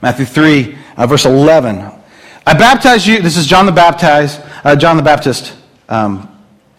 Matthew 0.00 0.24
3, 0.24 0.78
uh, 0.96 1.06
verse 1.06 1.26
11. 1.26 1.92
I 2.46 2.54
baptize 2.54 3.06
you, 3.06 3.20
this 3.20 3.36
is 3.36 3.46
John 3.46 3.66
the 3.66 3.72
Baptist, 3.72 4.40
uh, 4.64 4.76
John 4.76 4.96
the 4.96 5.02
Baptist. 5.02 5.54
Um, 5.88 6.35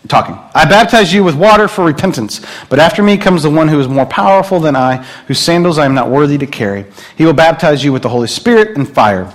talking. 0.08 0.38
I 0.54 0.66
baptize 0.66 1.14
you 1.14 1.24
with 1.24 1.36
water 1.36 1.68
for 1.68 1.86
repentance, 1.86 2.42
but 2.70 2.80
after 2.80 3.04
me 3.04 3.18
comes 3.18 3.44
the 3.44 3.50
one 3.50 3.68
who 3.68 3.80
is 3.80 3.88
more 3.88 4.06
powerful 4.06 4.60
than 4.60 4.76
I, 4.76 4.98
whose 5.28 5.40
sandals 5.40 5.78
I 5.78 5.86
am 5.86 5.94
not 5.94 6.10
worthy 6.10 6.38
to 6.38 6.48
carry. 6.48 6.86
He 7.18 7.26
will 7.26 7.34
baptize 7.34 7.84
you 7.84 7.94
with 7.94 8.02
the 8.02 8.10
Holy 8.10 8.28
Spirit 8.28 8.78
and 8.78 8.88
fire. 8.88 9.32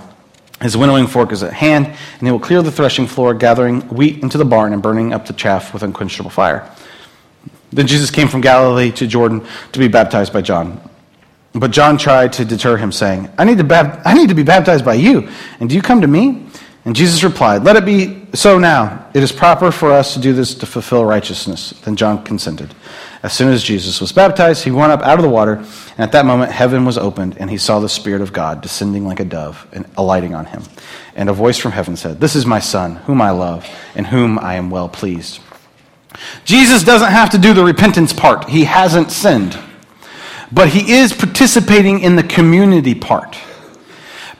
His 0.61 0.77
winnowing 0.77 1.07
fork 1.07 1.31
is 1.31 1.43
at 1.43 1.53
hand, 1.53 1.87
and 1.87 2.27
he 2.27 2.31
will 2.31 2.39
clear 2.39 2.61
the 2.61 2.71
threshing 2.71 3.07
floor, 3.07 3.33
gathering 3.33 3.81
wheat 3.89 4.23
into 4.23 4.37
the 4.37 4.45
barn 4.45 4.71
and 4.71 4.81
burning 4.81 5.13
up 5.13 5.25
the 5.25 5.33
chaff 5.33 5.73
with 5.73 5.83
unquenchable 5.83 6.29
fire. 6.29 6.69
Then 7.71 7.87
Jesus 7.87 8.11
came 8.11 8.27
from 8.27 8.41
Galilee 8.41 8.91
to 8.93 9.07
Jordan 9.07 9.45
to 9.71 9.79
be 9.79 9.87
baptized 9.87 10.31
by 10.31 10.41
John. 10.41 10.79
But 11.55 11.71
John 11.71 11.97
tried 11.97 12.33
to 12.33 12.45
deter 12.45 12.77
him, 12.77 12.91
saying, 12.91 13.29
I 13.37 13.43
need 13.43 13.57
to, 13.57 13.63
bab- 13.63 14.01
I 14.05 14.13
need 14.13 14.29
to 14.29 14.35
be 14.35 14.43
baptized 14.43 14.85
by 14.85 14.95
you, 14.95 15.29
and 15.59 15.69
do 15.69 15.75
you 15.75 15.81
come 15.81 16.01
to 16.01 16.07
me? 16.07 16.45
And 16.85 16.95
Jesus 16.95 17.23
replied, 17.23 17.63
Let 17.63 17.77
it 17.77 17.85
be 17.85 18.25
so 18.33 18.59
now. 18.59 19.07
It 19.13 19.23
is 19.23 19.31
proper 19.31 19.71
for 19.71 19.91
us 19.91 20.13
to 20.15 20.19
do 20.19 20.33
this 20.33 20.55
to 20.55 20.65
fulfill 20.65 21.05
righteousness. 21.05 21.71
Then 21.83 21.95
John 21.95 22.23
consented. 22.23 22.73
As 23.21 23.31
soon 23.31 23.53
as 23.53 23.63
Jesus 23.63 24.01
was 24.01 24.11
baptized, 24.11 24.65
he 24.65 24.71
went 24.71 24.91
up 24.91 25.01
out 25.01 25.17
of 25.17 25.23
the 25.23 25.29
water, 25.29 25.53
and 25.53 25.99
at 25.99 26.11
that 26.11 26.25
moment 26.25 26.51
heaven 26.51 26.83
was 26.83 26.97
opened, 26.97 27.37
and 27.37 27.49
he 27.49 27.57
saw 27.57 27.79
the 27.79 27.87
Spirit 27.87 28.21
of 28.21 28.33
God 28.33 28.59
descending 28.59 29.07
like 29.07 29.21
a 29.21 29.25
dove 29.25 29.65
and 29.71 29.85
alighting 29.95 30.35
on 30.35 30.45
him. 30.45 30.63
And 31.15 31.29
a 31.29 31.33
voice 31.33 31.57
from 31.57 31.71
heaven 31.71 31.95
said, 31.95 32.19
This 32.19 32.35
is 32.35 32.45
my 32.45 32.59
Son, 32.59 32.97
whom 32.97 33.21
I 33.21 33.29
love, 33.29 33.65
and 33.95 34.05
whom 34.05 34.37
I 34.39 34.55
am 34.55 34.69
well 34.69 34.89
pleased. 34.89 35.39
Jesus 36.43 36.83
doesn't 36.83 37.11
have 37.11 37.29
to 37.29 37.37
do 37.37 37.53
the 37.53 37.63
repentance 37.63 38.11
part, 38.11 38.49
he 38.49 38.65
hasn't 38.65 39.09
sinned. 39.09 39.57
But 40.51 40.69
he 40.69 40.93
is 40.93 41.13
participating 41.13 42.01
in 42.01 42.15
the 42.15 42.23
community 42.23 42.93
part. 42.93 43.37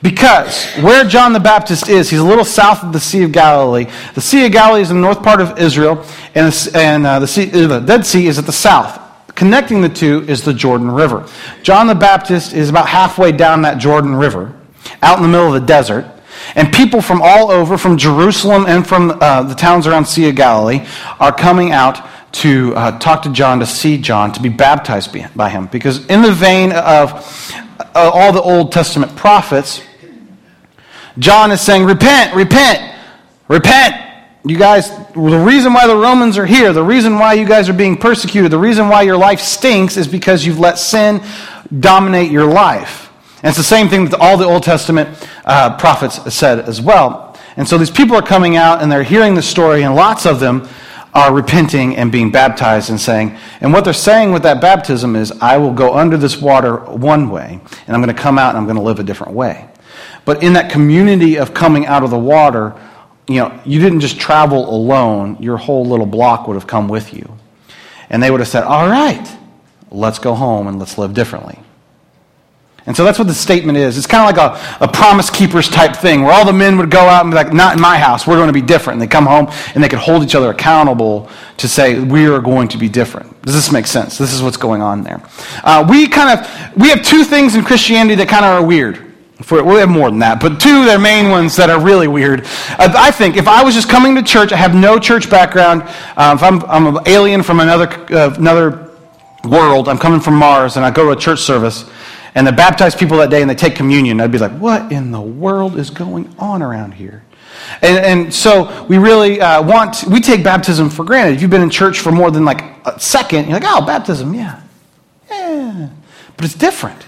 Because 0.04 0.66
where 0.74 1.02
John 1.02 1.32
the 1.32 1.40
Baptist 1.40 1.88
is, 1.88 2.10
he's 2.10 2.20
a 2.20 2.24
little 2.24 2.44
south 2.44 2.84
of 2.84 2.92
the 2.92 3.00
Sea 3.00 3.22
of 3.22 3.32
Galilee. 3.32 3.86
The 4.14 4.20
Sea 4.20 4.44
of 4.44 4.52
Galilee 4.52 4.82
is 4.82 4.90
in 4.90 4.96
the 4.96 5.02
north 5.02 5.22
part 5.22 5.40
of 5.40 5.58
Israel, 5.58 6.04
and, 6.34 6.54
and 6.74 7.06
uh, 7.06 7.20
the, 7.20 7.26
sea, 7.26 7.50
uh, 7.50 7.66
the 7.66 7.80
Dead 7.80 8.04
Sea 8.04 8.26
is 8.26 8.38
at 8.38 8.44
the 8.44 8.52
south. 8.52 9.00
Connecting 9.34 9.80
the 9.80 9.88
two 9.88 10.22
is 10.28 10.42
the 10.42 10.52
Jordan 10.52 10.90
River. 10.90 11.26
John 11.62 11.86
the 11.86 11.94
Baptist 11.94 12.52
is 12.52 12.68
about 12.68 12.86
halfway 12.86 13.32
down 13.32 13.62
that 13.62 13.78
Jordan 13.78 14.14
River, 14.14 14.54
out 15.00 15.16
in 15.16 15.22
the 15.22 15.28
middle 15.28 15.54
of 15.54 15.58
the 15.58 15.66
desert. 15.66 16.04
And 16.54 16.70
people 16.70 17.00
from 17.00 17.22
all 17.22 17.50
over, 17.50 17.78
from 17.78 17.96
Jerusalem 17.96 18.66
and 18.68 18.86
from 18.86 19.10
uh, 19.22 19.44
the 19.44 19.54
towns 19.54 19.86
around 19.86 20.04
Sea 20.04 20.28
of 20.28 20.34
Galilee, 20.34 20.86
are 21.18 21.32
coming 21.32 21.72
out 21.72 22.06
to 22.32 22.74
uh, 22.76 22.98
talk 22.98 23.22
to 23.22 23.32
John, 23.32 23.58
to 23.60 23.66
see 23.66 23.96
John, 23.96 24.32
to 24.32 24.42
be 24.42 24.50
baptized 24.50 25.16
by 25.34 25.48
him. 25.48 25.66
Because 25.68 26.04
in 26.08 26.20
the 26.20 26.32
vein 26.32 26.72
of 26.72 27.50
uh, 27.78 28.10
all 28.12 28.34
the 28.34 28.42
Old 28.42 28.70
Testament 28.70 29.16
prophets, 29.16 29.80
John 31.18 31.50
is 31.52 31.60
saying, 31.60 31.84
Repent, 31.84 32.34
repent, 32.34 32.96
repent. 33.48 34.00
You 34.46 34.58
guys, 34.58 34.90
the 35.14 35.42
reason 35.44 35.72
why 35.72 35.86
the 35.86 35.96
Romans 35.96 36.36
are 36.36 36.44
here, 36.44 36.72
the 36.74 36.82
reason 36.82 37.18
why 37.18 37.32
you 37.32 37.46
guys 37.46 37.70
are 37.70 37.74
being 37.74 37.96
persecuted, 37.96 38.50
the 38.50 38.58
reason 38.58 38.88
why 38.88 39.02
your 39.02 39.16
life 39.16 39.40
stinks 39.40 39.96
is 39.96 40.06
because 40.06 40.44
you've 40.44 40.58
let 40.58 40.78
sin 40.78 41.22
dominate 41.80 42.30
your 42.30 42.44
life. 42.44 43.10
And 43.42 43.48
it's 43.48 43.56
the 43.56 43.64
same 43.64 43.88
thing 43.88 44.04
that 44.06 44.20
all 44.20 44.36
the 44.36 44.44
Old 44.44 44.62
Testament 44.62 45.08
uh, 45.46 45.76
prophets 45.78 46.34
said 46.34 46.60
as 46.60 46.80
well. 46.80 47.38
And 47.56 47.66
so 47.66 47.78
these 47.78 47.90
people 47.90 48.16
are 48.16 48.22
coming 48.22 48.56
out 48.56 48.82
and 48.82 48.92
they're 48.92 49.02
hearing 49.02 49.34
the 49.34 49.42
story, 49.42 49.82
and 49.82 49.94
lots 49.94 50.26
of 50.26 50.40
them 50.40 50.68
are 51.14 51.32
repenting 51.32 51.96
and 51.96 52.10
being 52.10 52.30
baptized 52.30 52.90
and 52.90 53.00
saying, 53.00 53.38
and 53.60 53.72
what 53.72 53.84
they're 53.84 53.94
saying 53.94 54.32
with 54.32 54.42
that 54.42 54.60
baptism 54.60 55.14
is, 55.14 55.30
I 55.40 55.56
will 55.58 55.72
go 55.72 55.94
under 55.94 56.16
this 56.16 56.36
water 56.36 56.76
one 56.76 57.30
way, 57.30 57.60
and 57.86 57.96
I'm 57.96 58.02
going 58.02 58.14
to 58.14 58.20
come 58.20 58.36
out 58.36 58.50
and 58.50 58.58
I'm 58.58 58.64
going 58.64 58.76
to 58.76 58.82
live 58.82 58.98
a 58.98 59.04
different 59.04 59.32
way. 59.32 59.68
But 60.24 60.42
in 60.42 60.54
that 60.54 60.70
community 60.70 61.36
of 61.36 61.54
coming 61.54 61.86
out 61.86 62.02
of 62.02 62.10
the 62.10 62.18
water, 62.18 62.74
you 63.28 63.36
know, 63.36 63.60
you 63.64 63.80
didn't 63.80 64.00
just 64.00 64.18
travel 64.18 64.68
alone, 64.68 65.36
your 65.40 65.56
whole 65.56 65.84
little 65.84 66.06
block 66.06 66.46
would 66.46 66.54
have 66.54 66.66
come 66.66 66.88
with 66.88 67.14
you. 67.14 67.36
And 68.10 68.22
they 68.22 68.30
would 68.30 68.40
have 68.40 68.48
said, 68.48 68.64
All 68.64 68.88
right, 68.88 69.26
let's 69.90 70.18
go 70.18 70.34
home 70.34 70.66
and 70.66 70.78
let's 70.78 70.98
live 70.98 71.14
differently. 71.14 71.58
And 72.86 72.94
so 72.94 73.02
that's 73.02 73.18
what 73.18 73.28
the 73.28 73.34
statement 73.34 73.78
is. 73.78 73.96
It's 73.96 74.06
kind 74.06 74.28
of 74.28 74.36
like 74.36 74.80
a, 74.80 74.84
a 74.84 74.88
promise 74.88 75.30
keepers 75.30 75.70
type 75.70 75.96
thing 75.96 76.22
where 76.22 76.34
all 76.34 76.44
the 76.44 76.52
men 76.52 76.76
would 76.76 76.90
go 76.90 77.00
out 77.00 77.22
and 77.22 77.30
be 77.30 77.36
like, 77.36 77.52
Not 77.52 77.76
in 77.76 77.80
my 77.80 77.96
house, 77.96 78.26
we're 78.26 78.36
going 78.36 78.48
to 78.48 78.52
be 78.52 78.60
different. 78.60 79.00
And 79.00 79.02
they 79.02 79.10
come 79.10 79.24
home 79.24 79.48
and 79.74 79.82
they 79.82 79.88
could 79.88 80.00
hold 80.00 80.22
each 80.22 80.34
other 80.34 80.50
accountable 80.50 81.30
to 81.58 81.68
say, 81.68 81.98
We 81.98 82.26
are 82.26 82.40
going 82.40 82.68
to 82.68 82.78
be 82.78 82.90
different. 82.90 83.40
Does 83.42 83.54
this 83.54 83.72
make 83.72 83.86
sense? 83.86 84.18
This 84.18 84.34
is 84.34 84.42
what's 84.42 84.58
going 84.58 84.82
on 84.82 85.02
there. 85.02 85.22
Uh, 85.62 85.86
we 85.88 86.08
kind 86.08 86.38
of, 86.38 86.76
we 86.76 86.90
have 86.90 87.02
two 87.02 87.24
things 87.24 87.54
in 87.54 87.64
Christianity 87.64 88.16
that 88.16 88.28
kind 88.28 88.44
of 88.44 88.62
are 88.62 88.66
weird. 88.66 89.13
For, 89.42 89.64
we 89.64 89.74
have 89.76 89.88
more 89.88 90.10
than 90.10 90.20
that, 90.20 90.40
but 90.40 90.60
two 90.60 90.80
of 90.80 90.84
their 90.84 90.98
main 90.98 91.28
ones 91.28 91.56
that 91.56 91.68
are 91.68 91.80
really 91.80 92.06
weird. 92.06 92.42
Uh, 92.78 92.92
I 92.96 93.10
think 93.10 93.36
if 93.36 93.48
I 93.48 93.64
was 93.64 93.74
just 93.74 93.88
coming 93.88 94.14
to 94.14 94.22
church, 94.22 94.52
I 94.52 94.56
have 94.56 94.76
no 94.76 94.96
church 94.96 95.28
background. 95.28 95.82
Uh, 96.16 96.36
if 96.36 96.42
I'm, 96.42 96.62
I'm, 96.66 96.96
an 96.96 97.02
alien 97.06 97.42
from 97.42 97.58
another, 97.58 97.88
uh, 98.14 98.32
another 98.38 98.90
world, 99.42 99.88
I'm 99.88 99.98
coming 99.98 100.20
from 100.20 100.34
Mars, 100.36 100.76
and 100.76 100.84
I 100.84 100.92
go 100.92 101.06
to 101.06 101.10
a 101.10 101.20
church 101.20 101.40
service, 101.40 101.90
and 102.36 102.46
they 102.46 102.52
baptize 102.52 102.94
people 102.94 103.18
that 103.18 103.30
day 103.30 103.40
and 103.40 103.50
they 103.50 103.56
take 103.56 103.74
communion, 103.74 104.20
I'd 104.20 104.30
be 104.30 104.38
like, 104.38 104.52
what 104.52 104.92
in 104.92 105.10
the 105.10 105.20
world 105.20 105.78
is 105.78 105.90
going 105.90 106.32
on 106.38 106.62
around 106.62 106.94
here? 106.94 107.24
And, 107.82 108.04
and 108.04 108.34
so 108.34 108.84
we 108.84 108.98
really 108.98 109.40
uh, 109.40 109.62
want, 109.62 110.04
we 110.04 110.20
take 110.20 110.44
baptism 110.44 110.90
for 110.90 111.04
granted. 111.04 111.34
If 111.34 111.42
you've 111.42 111.50
been 111.50 111.62
in 111.62 111.70
church 111.70 112.00
for 112.00 112.12
more 112.12 112.30
than 112.30 112.44
like 112.44 112.62
a 112.86 112.98
second, 113.00 113.48
you're 113.48 113.58
like, 113.58 113.68
oh, 113.68 113.84
baptism, 113.84 114.34
yeah. 114.34 114.60
Yeah. 115.28 115.88
But 116.36 116.44
it's 116.44 116.54
different. 116.54 117.04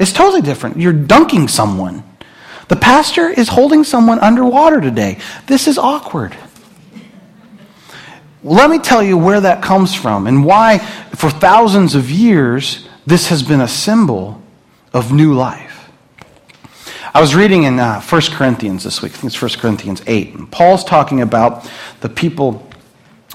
It's 0.00 0.14
totally 0.14 0.40
different. 0.40 0.78
You're 0.78 0.94
dunking 0.94 1.48
someone. 1.48 2.02
The 2.68 2.76
pastor 2.76 3.28
is 3.28 3.48
holding 3.48 3.84
someone 3.84 4.18
underwater 4.18 4.80
today. 4.80 5.18
This 5.46 5.68
is 5.68 5.76
awkward. 5.76 6.34
Let 8.42 8.70
me 8.70 8.78
tell 8.78 9.02
you 9.02 9.18
where 9.18 9.42
that 9.42 9.62
comes 9.62 9.94
from 9.94 10.26
and 10.26 10.42
why, 10.42 10.78
for 11.14 11.28
thousands 11.28 11.94
of 11.94 12.10
years, 12.10 12.88
this 13.04 13.28
has 13.28 13.42
been 13.42 13.60
a 13.60 13.68
symbol 13.68 14.42
of 14.94 15.12
new 15.12 15.34
life. 15.34 15.90
I 17.12 17.20
was 17.20 17.34
reading 17.34 17.64
in 17.64 17.78
uh, 17.78 18.00
1 18.00 18.22
Corinthians 18.30 18.84
this 18.84 19.02
week, 19.02 19.12
I 19.12 19.16
think 19.16 19.34
it's 19.34 19.42
1 19.42 19.60
Corinthians 19.60 20.00
8, 20.06 20.34
and 20.34 20.50
Paul's 20.50 20.84
talking 20.84 21.20
about 21.20 21.70
the 22.00 22.08
people 22.08 22.66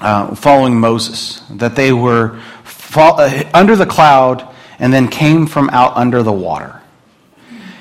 uh, 0.00 0.34
following 0.34 0.80
Moses, 0.80 1.42
that 1.50 1.76
they 1.76 1.92
were 1.92 2.40
fall, 2.64 3.20
uh, 3.20 3.44
under 3.54 3.76
the 3.76 3.86
cloud 3.86 4.52
and 4.78 4.92
then 4.92 5.08
came 5.08 5.46
from 5.46 5.70
out 5.70 5.96
under 5.96 6.22
the 6.22 6.32
water. 6.32 6.80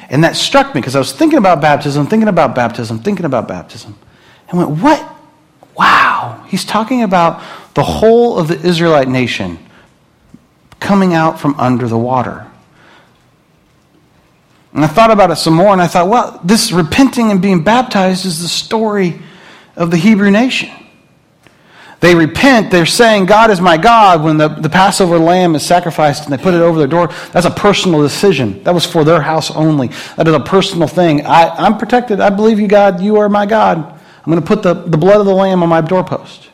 And 0.10 0.24
that 0.24 0.36
struck 0.36 0.74
me 0.74 0.82
because 0.82 0.96
I 0.96 1.00
was 1.00 1.12
thinking 1.12 1.38
about 1.38 1.62
baptism, 1.62 2.08
thinking 2.08 2.28
about 2.28 2.56
baptism, 2.56 3.00
thinking 3.00 3.26
about 3.26 3.48
baptism. 3.48 3.98
And 4.50 4.60
went, 4.60 4.82
what? 4.82 5.16
Wow. 5.76 6.44
He's 6.48 6.64
talking 6.64 7.04
about 7.04 7.42
the 7.74 7.84
whole 7.84 8.38
of 8.38 8.48
the 8.48 8.56
Israelite 8.56 9.08
nation 9.08 9.58
coming 10.80 11.14
out 11.14 11.40
from 11.40 11.60
under 11.60 11.88
the 11.88 11.98
water. 11.98 12.46
And 14.74 14.84
I 14.84 14.88
thought 14.88 15.10
about 15.10 15.32
it 15.32 15.38
some 15.38 15.54
more 15.54 15.72
and 15.72 15.82
I 15.82 15.88
thought, 15.88 16.10
well, 16.10 16.40
this 16.44 16.72
repenting 16.72 17.32
and 17.32 17.42
being 17.42 17.64
baptized 17.64 18.26
is 18.26 18.42
the 18.42 18.48
story 18.48 19.22
of 19.76 19.90
the 19.90 19.98
Hebrew 19.98 20.30
nation. 20.30 20.70
They 22.06 22.14
repent, 22.14 22.70
they're 22.70 22.86
saying, 22.86 23.26
God 23.26 23.50
is 23.50 23.60
my 23.60 23.78
God, 23.78 24.24
when 24.24 24.38
the, 24.38 24.48
the 24.48 24.70
Passover 24.70 25.18
lamb 25.18 25.56
is 25.56 25.66
sacrificed 25.66 26.26
and 26.26 26.32
they 26.32 26.38
put 26.38 26.54
it 26.54 26.62
over 26.62 26.78
their 26.78 26.88
door. 26.88 27.08
That's 27.32 27.48
a 27.48 27.50
personal 27.50 28.04
decision. 28.04 28.62
That 28.64 28.76
was 28.76 28.86
for 28.86 29.04
their 29.04 29.20
house 29.22 29.50
only. 29.50 29.88
That 30.16 30.28
is 30.28 30.36
a 30.36 30.40
personal 30.40 30.88
thing. 30.88 31.26
I, 31.26 31.50
I'm 31.50 31.80
protected. 31.80 32.20
I 32.20 32.30
believe 32.30 32.60
you, 32.60 32.68
God. 32.68 33.02
You 33.02 33.18
are 33.18 33.28
my 33.28 33.48
God. 33.48 33.78
I'm 33.80 34.32
going 34.32 34.40
to 34.40 34.46
put 34.46 34.62
the, 34.62 34.76
the 34.76 35.00
blood 35.00 35.20
of 35.20 35.26
the 35.26 35.34
lamb 35.34 35.64
on 35.64 35.70
my 35.70 35.82
doorpost. 35.82 36.50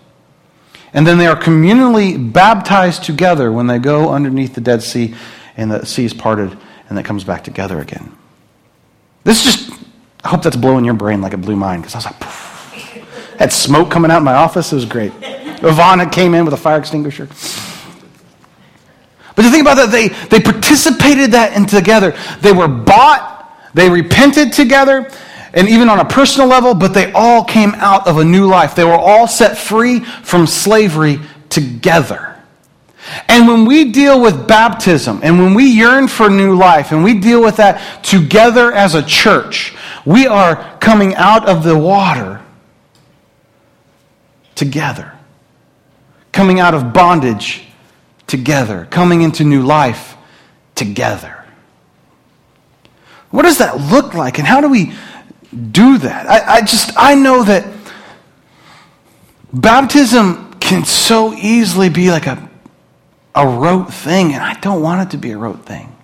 And 0.94 1.06
then 1.06 1.18
they 1.18 1.28
are 1.28 1.36
communally 1.36 2.32
baptized 2.32 3.04
together 3.04 3.52
when 3.52 3.68
they 3.68 3.78
go 3.78 4.10
underneath 4.10 4.56
the 4.56 4.62
Dead 4.62 4.82
Sea 4.82 5.16
and 5.58 5.70
the 5.70 5.86
sea 5.86 6.06
is 6.06 6.14
parted 6.14 6.58
and 6.88 6.98
it 6.98 7.04
comes 7.04 7.26
back 7.26 7.44
together 7.44 7.82
again. 7.82 8.16
This 9.26 9.46
is 9.46 9.68
just, 9.68 9.84
I 10.24 10.30
hope 10.30 10.44
that's 10.44 10.56
blowing 10.56 10.86
your 10.86 10.94
brain 10.94 11.20
like 11.20 11.34
it 11.34 11.42
blew 11.42 11.58
mine 11.58 11.82
because 11.82 11.96
I 11.96 11.98
was 11.98 12.06
like, 12.06 12.20
Poof. 12.22 13.36
had 13.38 13.52
smoke 13.52 13.92
coming 13.92 14.12
out 14.12 14.20
in 14.20 14.24
my 14.24 14.36
office. 14.36 14.72
It 14.72 14.76
was 14.76 14.86
great. 14.86 15.12
Ivana 15.62 16.12
came 16.12 16.34
in 16.34 16.46
with 16.46 16.54
a 16.54 16.58
fire 16.58 16.78
extinguisher. 16.78 17.28
But 19.36 19.46
you 19.46 19.52
think 19.52 19.62
about 19.62 19.76
that, 19.78 19.92
they, 19.92 20.10
they 20.28 20.40
participated 20.42 21.32
that 21.32 21.56
in 21.56 21.66
together. 21.66 22.16
They 22.42 22.52
were 22.52 22.68
bought, 22.68 23.52
they 23.74 23.90
repented 23.90 24.54
together, 24.54 25.10
and 25.54 25.70
even 25.70 25.90
on 25.90 26.00
a 26.00 26.06
personal 26.06 26.48
level, 26.48 26.74
but 26.74 26.94
they 26.94 27.12
all 27.14 27.44
came 27.44 27.74
out 27.76 28.08
of 28.08 28.18
a 28.18 28.26
new 28.26 28.48
life. 28.48 28.76
They 28.76 28.84
were 28.84 28.92
all 28.92 29.28
set 29.28 29.58
free 29.58 30.00
from 30.00 30.48
slavery 30.48 31.20
together. 31.50 32.32
And 33.28 33.48
when 33.48 33.66
we 33.66 33.92
deal 33.92 34.22
with 34.22 34.48
baptism 34.48 35.22
and 35.24 35.40
when 35.40 35.54
we 35.54 35.66
yearn 35.66 36.08
for 36.08 36.30
new 36.30 36.56
life 36.56 36.92
and 36.92 37.04
we 37.04 37.20
deal 37.20 37.42
with 37.42 37.58
that 37.58 38.04
together 38.04 38.72
as 38.72 38.96
a 38.96 39.02
church, 39.02 39.74
we 40.06 40.28
are 40.28 40.78
coming 40.80 41.16
out 41.16 41.50
of 41.50 41.64
the 41.64 41.78
water 41.78 42.42
together, 44.56 45.14
coming 46.32 46.60
out 46.60 46.74
of 46.74 46.94
bondage 46.94 47.64
together, 48.28 48.88
coming 48.90 49.22
into 49.22 49.44
new 49.44 49.62
life 49.62 50.16
together. 50.76 51.46
What 53.30 53.44
does 53.44 53.60
that 53.60 53.80
look 53.80 54.14
like 54.14 54.38
and 54.40 54.48
how 54.48 54.62
do 54.62 54.70
we 54.70 54.94
do 55.72 55.98
that? 56.00 56.30
I, 56.30 56.58
I 56.58 56.62
just, 56.62 56.92
I 56.98 57.16
know 57.16 57.44
that 57.44 57.66
baptism 59.54 60.54
can 60.60 60.86
so 60.86 61.34
easily 61.34 61.90
be 61.90 62.12
like 62.12 62.28
a 62.28 62.52
a 63.36 63.48
rote 63.48 63.94
thing, 63.94 64.34
and 64.34 64.44
I 64.44 64.54
don't 64.56 64.82
want 64.82 65.08
it 65.08 65.12
to 65.12 65.18
be 65.18 65.32
a 65.32 65.38
rote 65.38 65.66
thing. 65.66 65.96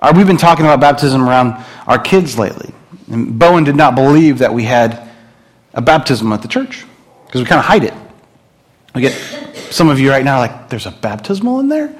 Our, 0.00 0.12
we've 0.12 0.26
been 0.26 0.36
talking 0.36 0.64
about 0.64 0.80
baptism 0.80 1.28
around 1.28 1.62
our 1.86 1.98
kids 1.98 2.38
lately. 2.38 2.72
And 3.10 3.38
Bowen 3.38 3.64
did 3.64 3.76
not 3.76 3.94
believe 3.94 4.38
that 4.38 4.54
we 4.54 4.64
had 4.64 5.08
a 5.74 5.82
baptism 5.82 6.32
at 6.32 6.42
the 6.42 6.48
church 6.48 6.84
because 7.26 7.40
we 7.40 7.46
kind 7.46 7.58
of 7.58 7.64
hide 7.64 7.84
it. 7.84 7.94
We 8.94 9.02
get 9.02 9.12
some 9.70 9.88
of 9.88 10.00
you 10.00 10.10
right 10.10 10.24
now 10.24 10.38
like, 10.38 10.68
there's 10.68 10.86
a 10.86 10.90
baptismal 10.90 11.60
in 11.60 11.68
there? 11.68 11.96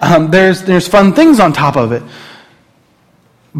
Um, 0.00 0.30
there's, 0.30 0.62
there's 0.62 0.86
fun 0.86 1.12
things 1.14 1.40
on 1.40 1.52
top 1.52 1.76
of 1.76 1.92
it. 1.92 2.02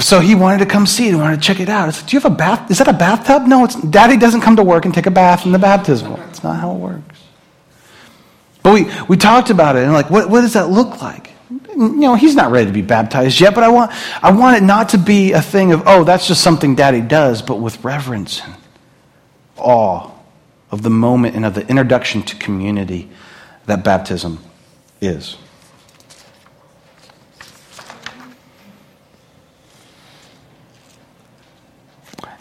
So 0.00 0.20
he 0.20 0.34
wanted 0.34 0.58
to 0.58 0.66
come 0.66 0.86
see 0.86 1.08
it. 1.08 1.10
He 1.10 1.16
wanted 1.16 1.36
to 1.36 1.42
check 1.42 1.60
it 1.60 1.68
out. 1.68 1.88
I 1.88 1.90
said, 1.90 2.08
Do 2.08 2.16
you 2.16 2.20
have 2.20 2.30
a 2.30 2.34
bath? 2.34 2.70
Is 2.70 2.78
that 2.78 2.88
a 2.88 2.92
bathtub? 2.92 3.46
No, 3.46 3.64
it's, 3.64 3.74
daddy 3.74 4.16
doesn't 4.16 4.42
come 4.42 4.56
to 4.56 4.62
work 4.62 4.84
and 4.84 4.94
take 4.94 5.06
a 5.06 5.10
bath 5.10 5.46
in 5.46 5.52
the 5.52 5.58
baptismal. 5.58 6.16
That's 6.16 6.44
not 6.44 6.56
how 6.56 6.72
it 6.72 6.78
works. 6.78 7.18
But 8.62 8.74
we, 8.74 8.90
we 9.08 9.16
talked 9.16 9.50
about 9.50 9.76
it 9.76 9.84
and 9.84 9.92
like, 9.92 10.10
what, 10.10 10.28
what 10.28 10.42
does 10.42 10.52
that 10.52 10.68
look 10.68 11.00
like? 11.00 11.30
You 11.50 11.88
know, 11.96 12.14
he's 12.16 12.34
not 12.34 12.52
ready 12.52 12.66
to 12.66 12.72
be 12.72 12.82
baptized 12.82 13.40
yet, 13.40 13.54
but 13.54 13.64
I 13.64 13.68
want, 13.68 13.92
I 14.22 14.30
want 14.32 14.56
it 14.56 14.62
not 14.62 14.90
to 14.90 14.98
be 14.98 15.32
a 15.32 15.40
thing 15.40 15.72
of, 15.72 15.84
oh, 15.86 16.04
that's 16.04 16.28
just 16.28 16.42
something 16.42 16.74
daddy 16.74 17.00
does, 17.00 17.40
but 17.40 17.56
with 17.56 17.82
reverence 17.82 18.42
and 18.44 18.54
awe 19.56 20.10
of 20.70 20.82
the 20.82 20.90
moment 20.90 21.34
and 21.34 21.44
of 21.44 21.54
the 21.54 21.66
introduction 21.68 22.22
to 22.22 22.36
community 22.36 23.08
that 23.66 23.84
baptism 23.84 24.38
is. 25.00 25.36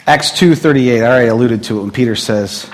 Acts 0.06 0.30
2:38, 0.30 1.02
I 1.02 1.06
already 1.06 1.28
alluded 1.28 1.62
to 1.64 1.78
it 1.78 1.82
when 1.82 1.90
Peter 1.90 2.16
says, 2.16 2.66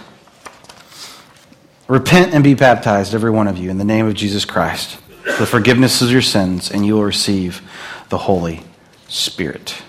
Repent 1.88 2.32
and 2.32 2.42
be 2.42 2.54
baptized, 2.54 3.14
every 3.14 3.30
one 3.30 3.48
of 3.48 3.58
you, 3.58 3.70
in 3.70 3.76
the 3.76 3.84
name 3.84 4.06
of 4.06 4.14
Jesus 4.14 4.44
Christ, 4.44 4.96
for 5.24 5.40
the 5.40 5.46
forgiveness 5.46 6.00
of 6.00 6.10
your 6.10 6.22
sins, 6.22 6.70
and 6.70 6.86
you 6.86 6.94
will 6.94 7.04
receive 7.04 7.60
the 8.08 8.18
Holy 8.18 8.62
Spirit. 9.08 9.83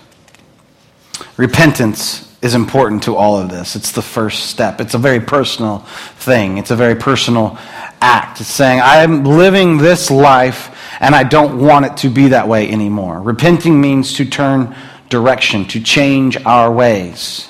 Repentance 1.36 2.22
is 2.42 2.54
important 2.54 3.02
to 3.04 3.16
all 3.16 3.38
of 3.38 3.50
this. 3.50 3.76
It's 3.76 3.92
the 3.92 4.02
first 4.02 4.46
step. 4.46 4.80
It's 4.80 4.94
a 4.94 4.98
very 4.98 5.20
personal 5.20 5.80
thing, 6.16 6.58
it's 6.58 6.70
a 6.70 6.76
very 6.76 6.94
personal 6.94 7.58
act. 8.00 8.40
It's 8.40 8.50
saying, 8.50 8.80
I'm 8.82 9.24
living 9.24 9.78
this 9.78 10.10
life 10.10 10.76
and 11.00 11.14
I 11.14 11.24
don't 11.24 11.58
want 11.60 11.86
it 11.86 11.96
to 11.98 12.10
be 12.10 12.28
that 12.28 12.48
way 12.48 12.68
anymore. 12.68 13.20
Repenting 13.20 13.80
means 13.80 14.14
to 14.14 14.24
turn 14.24 14.74
direction, 15.08 15.66
to 15.68 15.80
change 15.80 16.36
our 16.44 16.70
ways. 16.72 17.48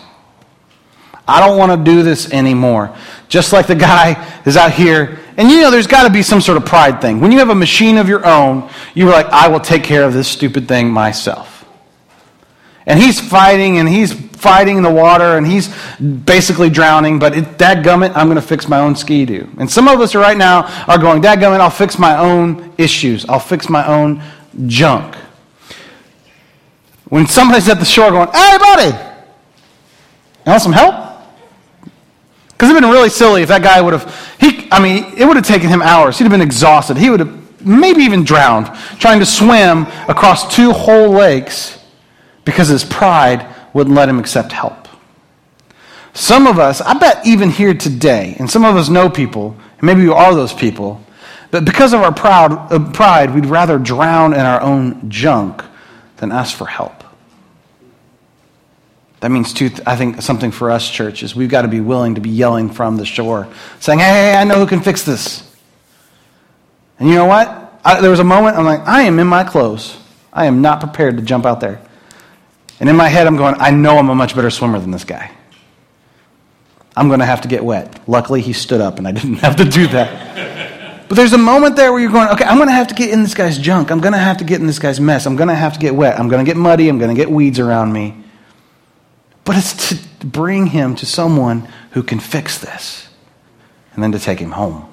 I 1.28 1.40
don't 1.40 1.58
want 1.58 1.72
to 1.72 1.90
do 1.90 2.02
this 2.02 2.32
anymore. 2.32 2.94
Just 3.28 3.52
like 3.52 3.66
the 3.66 3.74
guy 3.74 4.40
is 4.46 4.56
out 4.56 4.72
here. 4.72 5.18
And 5.36 5.50
you 5.50 5.60
know, 5.60 5.70
there's 5.70 5.88
got 5.88 6.04
to 6.04 6.12
be 6.12 6.22
some 6.22 6.40
sort 6.40 6.56
of 6.56 6.64
pride 6.64 7.00
thing. 7.00 7.20
When 7.20 7.32
you 7.32 7.38
have 7.38 7.50
a 7.50 7.54
machine 7.54 7.98
of 7.98 8.08
your 8.08 8.24
own, 8.24 8.70
you're 8.94 9.10
like, 9.10 9.26
I 9.26 9.48
will 9.48 9.60
take 9.60 9.82
care 9.82 10.04
of 10.04 10.12
this 10.12 10.28
stupid 10.28 10.68
thing 10.68 10.88
myself. 10.88 11.55
And 12.86 13.00
he's 13.00 13.20
fighting 13.20 13.78
and 13.78 13.88
he's 13.88 14.12
fighting 14.12 14.76
in 14.76 14.82
the 14.84 14.90
water 14.90 15.36
and 15.36 15.44
he's 15.44 15.74
basically 15.98 16.70
drowning, 16.70 17.18
but 17.18 17.36
it, 17.36 17.44
dadgummit, 17.58 18.12
I'm 18.14 18.28
going 18.28 18.36
to 18.36 18.46
fix 18.46 18.68
my 18.68 18.78
own 18.78 18.94
ski 18.94 19.24
doo. 19.24 19.48
And 19.58 19.68
some 19.68 19.88
of 19.88 20.00
us 20.00 20.14
are 20.14 20.20
right 20.20 20.36
now 20.36 20.62
are 20.86 20.98
going, 20.98 21.20
that 21.22 21.38
dadgummit, 21.38 21.58
I'll 21.58 21.68
fix 21.68 21.98
my 21.98 22.16
own 22.16 22.72
issues. 22.78 23.26
I'll 23.28 23.40
fix 23.40 23.68
my 23.68 23.84
own 23.86 24.22
junk. 24.66 25.16
When 27.08 27.26
somebody's 27.26 27.68
at 27.68 27.78
the 27.78 27.84
shore 27.84 28.10
going, 28.10 28.28
hey, 28.32 28.56
buddy, 28.58 28.96
you 28.96 30.50
want 30.50 30.62
some 30.62 30.72
help? 30.72 31.22
Because 32.48 32.70
it 32.70 32.72
would 32.72 32.82
have 32.84 32.90
been 32.90 32.96
really 32.96 33.10
silly 33.10 33.42
if 33.42 33.48
that 33.48 33.62
guy 33.62 33.80
would 33.80 33.94
have, 33.94 34.36
he, 34.40 34.68
I 34.70 34.80
mean, 34.80 35.12
it 35.18 35.24
would 35.24 35.36
have 35.36 35.46
taken 35.46 35.68
him 35.68 35.82
hours. 35.82 36.18
He'd 36.18 36.24
have 36.24 36.32
been 36.32 36.40
exhausted. 36.40 36.96
He 36.96 37.10
would 37.10 37.20
have 37.20 37.66
maybe 37.66 38.02
even 38.02 38.22
drowned 38.22 38.66
trying 39.00 39.18
to 39.18 39.26
swim 39.26 39.86
across 40.08 40.54
two 40.54 40.70
whole 40.70 41.10
lakes 41.10 41.76
because 42.46 42.68
his 42.68 42.84
pride 42.84 43.46
wouldn't 43.74 43.94
let 43.94 44.08
him 44.08 44.18
accept 44.18 44.52
help. 44.52 44.88
Some 46.14 46.46
of 46.46 46.58
us, 46.58 46.80
I 46.80 46.94
bet 46.94 47.26
even 47.26 47.50
here 47.50 47.74
today, 47.74 48.36
and 48.38 48.50
some 48.50 48.64
of 48.64 48.76
us 48.76 48.88
know 48.88 49.10
people, 49.10 49.54
and 49.78 49.82
maybe 49.82 50.00
you 50.00 50.14
are 50.14 50.34
those 50.34 50.54
people, 50.54 51.04
but 51.50 51.66
because 51.66 51.92
of 51.92 52.00
our 52.00 52.14
proud, 52.14 52.72
uh, 52.72 52.90
pride, 52.92 53.34
we'd 53.34 53.44
rather 53.44 53.78
drown 53.78 54.32
in 54.32 54.40
our 54.40 54.62
own 54.62 55.10
junk 55.10 55.62
than 56.16 56.32
ask 56.32 56.56
for 56.56 56.66
help. 56.66 57.04
That 59.20 59.30
means, 59.30 59.52
two, 59.52 59.70
I 59.86 59.96
think, 59.96 60.22
something 60.22 60.52
for 60.52 60.70
us, 60.70 60.90
church, 60.90 61.22
is 61.22 61.34
we've 61.34 61.50
got 61.50 61.62
to 61.62 61.68
be 61.68 61.80
willing 61.80 62.14
to 62.14 62.20
be 62.20 62.30
yelling 62.30 62.70
from 62.70 62.96
the 62.96 63.04
shore, 63.04 63.48
saying, 63.80 63.98
hey, 63.98 64.34
I 64.34 64.44
know 64.44 64.54
who 64.54 64.66
can 64.66 64.80
fix 64.80 65.02
this. 65.02 65.42
And 66.98 67.08
you 67.08 67.14
know 67.16 67.26
what? 67.26 67.80
I, 67.84 68.00
there 68.00 68.10
was 68.10 68.20
a 68.20 68.24
moment, 68.24 68.56
I'm 68.56 68.64
like, 68.64 68.80
I 68.86 69.02
am 69.02 69.18
in 69.18 69.26
my 69.26 69.44
clothes. 69.44 69.96
I 70.32 70.46
am 70.46 70.62
not 70.62 70.80
prepared 70.80 71.16
to 71.16 71.22
jump 71.22 71.44
out 71.44 71.60
there. 71.60 71.80
And 72.80 72.88
in 72.88 72.96
my 72.96 73.08
head, 73.08 73.26
I'm 73.26 73.36
going, 73.36 73.54
I 73.58 73.70
know 73.70 73.98
I'm 73.98 74.08
a 74.10 74.14
much 74.14 74.34
better 74.34 74.50
swimmer 74.50 74.78
than 74.78 74.90
this 74.90 75.04
guy. 75.04 75.30
I'm 76.96 77.08
going 77.08 77.20
to 77.20 77.26
have 77.26 77.42
to 77.42 77.48
get 77.48 77.64
wet. 77.64 78.00
Luckily, 78.08 78.40
he 78.40 78.52
stood 78.52 78.80
up 78.80 78.98
and 78.98 79.06
I 79.06 79.12
didn't 79.18 79.36
have 79.36 79.56
to 79.56 79.64
do 79.64 79.86
that. 79.88 81.08
but 81.08 81.16
there's 81.16 81.32
a 81.32 81.38
moment 81.38 81.76
there 81.76 81.92
where 81.92 82.00
you're 82.00 82.12
going, 82.12 82.28
okay, 82.30 82.44
I'm 82.44 82.56
going 82.56 82.68
to 82.68 82.74
have 82.74 82.88
to 82.88 82.94
get 82.94 83.10
in 83.10 83.22
this 83.22 83.34
guy's 83.34 83.58
junk. 83.58 83.90
I'm 83.90 84.00
going 84.00 84.12
to 84.12 84.18
have 84.18 84.38
to 84.38 84.44
get 84.44 84.60
in 84.60 84.66
this 84.66 84.78
guy's 84.78 85.00
mess. 85.00 85.26
I'm 85.26 85.36
going 85.36 85.48
to 85.48 85.54
have 85.54 85.74
to 85.74 85.78
get 85.78 85.94
wet. 85.94 86.18
I'm 86.18 86.28
going 86.28 86.44
to 86.44 86.48
get 86.48 86.56
muddy. 86.56 86.88
I'm 86.88 86.98
going 86.98 87.14
to 87.14 87.20
get 87.20 87.30
weeds 87.30 87.58
around 87.58 87.92
me 87.92 88.24
but 89.46 89.56
it's 89.56 89.88
to 90.18 90.26
bring 90.26 90.66
him 90.66 90.96
to 90.96 91.06
someone 91.06 91.68
who 91.92 92.02
can 92.02 92.18
fix 92.18 92.58
this 92.58 93.08
and 93.94 94.02
then 94.02 94.12
to 94.12 94.18
take 94.18 94.40
him 94.40 94.50
home. 94.50 94.92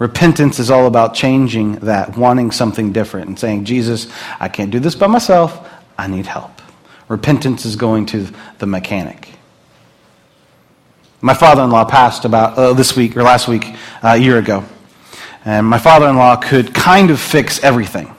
Repentance 0.00 0.58
is 0.58 0.70
all 0.70 0.86
about 0.86 1.12
changing 1.12 1.74
that, 1.80 2.16
wanting 2.16 2.50
something 2.50 2.90
different, 2.90 3.28
and 3.28 3.38
saying, 3.38 3.66
Jesus, 3.66 4.10
I 4.40 4.48
can't 4.48 4.70
do 4.70 4.80
this 4.80 4.94
by 4.94 5.06
myself. 5.06 5.68
I 5.98 6.06
need 6.06 6.24
help. 6.24 6.62
Repentance 7.08 7.66
is 7.66 7.76
going 7.76 8.06
to 8.06 8.26
the 8.58 8.66
mechanic. 8.66 9.28
My 11.20 11.34
father 11.34 11.62
in 11.62 11.70
law 11.70 11.84
passed 11.84 12.24
about 12.24 12.56
uh, 12.56 12.72
this 12.72 12.96
week 12.96 13.14
or 13.14 13.22
last 13.22 13.46
week, 13.46 13.66
uh, 14.02 14.14
a 14.14 14.16
year 14.16 14.38
ago. 14.38 14.64
And 15.44 15.66
my 15.66 15.78
father 15.78 16.08
in 16.08 16.16
law 16.16 16.36
could 16.36 16.74
kind 16.74 17.10
of 17.10 17.20
fix 17.20 17.62
everything. 17.62 18.10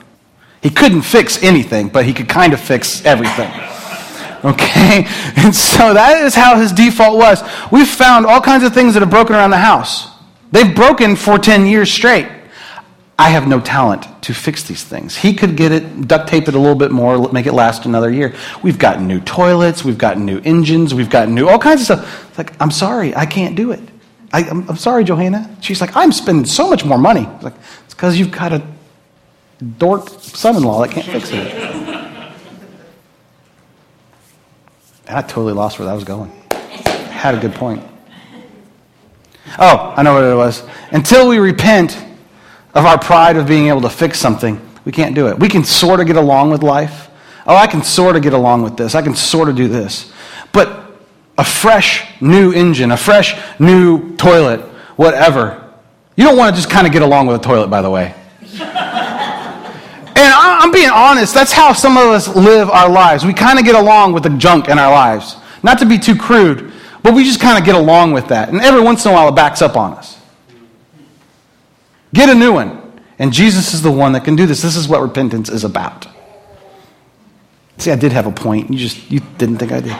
He 0.62 0.70
couldn't 0.70 1.02
fix 1.02 1.42
anything, 1.42 1.88
but 1.88 2.04
he 2.04 2.14
could 2.14 2.28
kind 2.28 2.52
of 2.52 2.60
fix 2.60 3.04
everything. 3.04 3.50
Okay? 4.44 5.06
And 5.36 5.54
so 5.54 5.94
that 5.94 6.24
is 6.24 6.34
how 6.34 6.56
his 6.56 6.72
default 6.72 7.16
was. 7.16 7.44
We've 7.70 7.86
found 7.86 8.26
all 8.26 8.40
kinds 8.40 8.64
of 8.64 8.74
things 8.74 8.94
that 8.94 9.00
have 9.00 9.08
broken 9.08 9.36
around 9.36 9.50
the 9.50 9.56
house. 9.56 10.11
They've 10.52 10.74
broken 10.74 11.16
for 11.16 11.38
10 11.38 11.66
years 11.66 11.90
straight. 11.90 12.28
I 13.18 13.28
have 13.30 13.46
no 13.46 13.60
talent 13.60 14.06
to 14.22 14.34
fix 14.34 14.64
these 14.64 14.84
things. 14.84 15.16
He 15.16 15.34
could 15.34 15.56
get 15.56 15.70
it, 15.72 16.08
duct 16.08 16.28
tape 16.28 16.48
it 16.48 16.54
a 16.54 16.58
little 16.58 16.74
bit 16.74 16.90
more, 16.90 17.30
make 17.30 17.46
it 17.46 17.52
last 17.52 17.84
another 17.84 18.10
year. 18.10 18.34
We've 18.62 18.78
got 18.78 19.00
new 19.00 19.20
toilets, 19.20 19.84
we've 19.84 19.98
got 19.98 20.18
new 20.18 20.40
engines, 20.44 20.94
we've 20.94 21.10
got 21.10 21.28
new, 21.28 21.48
all 21.48 21.58
kinds 21.58 21.82
of 21.82 21.84
stuff. 21.84 22.28
It's 22.28 22.38
like, 22.38 22.60
I'm 22.60 22.70
sorry, 22.70 23.14
I 23.14 23.26
can't 23.26 23.54
do 23.54 23.72
it. 23.72 23.80
I, 24.32 24.40
am 24.40 24.76
sorry, 24.76 25.04
Johanna. 25.04 25.56
She's 25.60 25.80
like, 25.80 25.94
I'm 25.94 26.10
spending 26.10 26.46
so 26.46 26.68
much 26.68 26.84
more 26.84 26.98
money. 26.98 27.28
It's 27.34 27.44
like, 27.44 27.54
it's 27.84 27.94
because 27.94 28.18
you've 28.18 28.30
got 28.30 28.52
a 28.52 28.62
dork 29.78 30.08
son 30.08 30.56
in 30.56 30.62
law 30.62 30.80
that 30.82 30.90
can't 30.90 31.06
fix 31.06 31.30
it. 31.30 31.52
And 35.06 35.16
I 35.18 35.22
totally 35.22 35.52
lost 35.52 35.78
where 35.78 35.86
that 35.86 35.94
was 35.94 36.04
going. 36.04 36.30
Had 36.50 37.34
a 37.34 37.38
good 37.38 37.54
point. 37.54 37.84
Oh, 39.58 39.94
I 39.96 40.02
know 40.02 40.14
what 40.14 40.24
it 40.24 40.34
was. 40.34 40.62
Until 40.90 41.28
we 41.28 41.38
repent 41.38 41.96
of 42.74 42.84
our 42.86 42.98
pride 42.98 43.36
of 43.36 43.46
being 43.46 43.68
able 43.68 43.82
to 43.82 43.90
fix 43.90 44.18
something, 44.18 44.60
we 44.84 44.92
can't 44.92 45.14
do 45.14 45.28
it. 45.28 45.38
We 45.38 45.48
can 45.48 45.64
sort 45.64 46.00
of 46.00 46.06
get 46.06 46.16
along 46.16 46.50
with 46.50 46.62
life. 46.62 47.08
Oh, 47.46 47.56
I 47.56 47.66
can 47.66 47.82
sort 47.82 48.16
of 48.16 48.22
get 48.22 48.32
along 48.32 48.62
with 48.62 48.76
this. 48.76 48.94
I 48.94 49.02
can 49.02 49.14
sort 49.14 49.48
of 49.48 49.56
do 49.56 49.68
this. 49.68 50.12
But 50.52 50.82
a 51.36 51.44
fresh 51.44 52.20
new 52.20 52.52
engine, 52.52 52.92
a 52.92 52.96
fresh 52.96 53.36
new 53.58 54.16
toilet, 54.16 54.60
whatever. 54.96 55.72
You 56.16 56.24
don't 56.24 56.36
want 56.36 56.54
to 56.54 56.60
just 56.60 56.70
kind 56.70 56.86
of 56.86 56.92
get 56.92 57.02
along 57.02 57.26
with 57.26 57.40
a 57.40 57.44
toilet, 57.44 57.68
by 57.68 57.82
the 57.82 57.90
way. 57.90 58.14
And 60.14 60.32
I'm 60.34 60.70
being 60.70 60.90
honest, 60.90 61.32
that's 61.32 61.52
how 61.52 61.72
some 61.72 61.96
of 61.96 62.04
us 62.04 62.28
live 62.28 62.68
our 62.68 62.90
lives. 62.90 63.24
We 63.24 63.32
kind 63.32 63.58
of 63.58 63.64
get 63.64 63.74
along 63.74 64.12
with 64.12 64.22
the 64.22 64.30
junk 64.30 64.68
in 64.68 64.78
our 64.78 64.92
lives. 64.92 65.36
Not 65.62 65.78
to 65.78 65.86
be 65.86 65.98
too 65.98 66.14
crude, 66.14 66.71
but 67.02 67.14
we 67.14 67.24
just 67.24 67.40
kind 67.40 67.58
of 67.58 67.64
get 67.64 67.74
along 67.74 68.12
with 68.12 68.28
that. 68.28 68.48
And 68.48 68.60
every 68.60 68.80
once 68.80 69.04
in 69.04 69.10
a 69.10 69.14
while 69.14 69.28
it 69.28 69.36
backs 69.36 69.62
up 69.62 69.76
on 69.76 69.94
us. 69.94 70.18
Get 72.14 72.28
a 72.28 72.34
new 72.34 72.52
one. 72.52 72.78
And 73.18 73.32
Jesus 73.32 73.74
is 73.74 73.82
the 73.82 73.90
one 73.90 74.12
that 74.12 74.24
can 74.24 74.36
do 74.36 74.46
this. 74.46 74.62
This 74.62 74.76
is 74.76 74.88
what 74.88 75.00
repentance 75.00 75.48
is 75.48 75.64
about. 75.64 76.06
See, 77.78 77.90
I 77.90 77.96
did 77.96 78.12
have 78.12 78.26
a 78.26 78.32
point. 78.32 78.70
You 78.70 78.78
just 78.78 79.10
you 79.10 79.20
didn't 79.38 79.58
think 79.58 79.72
I 79.72 79.80
did. 79.80 79.96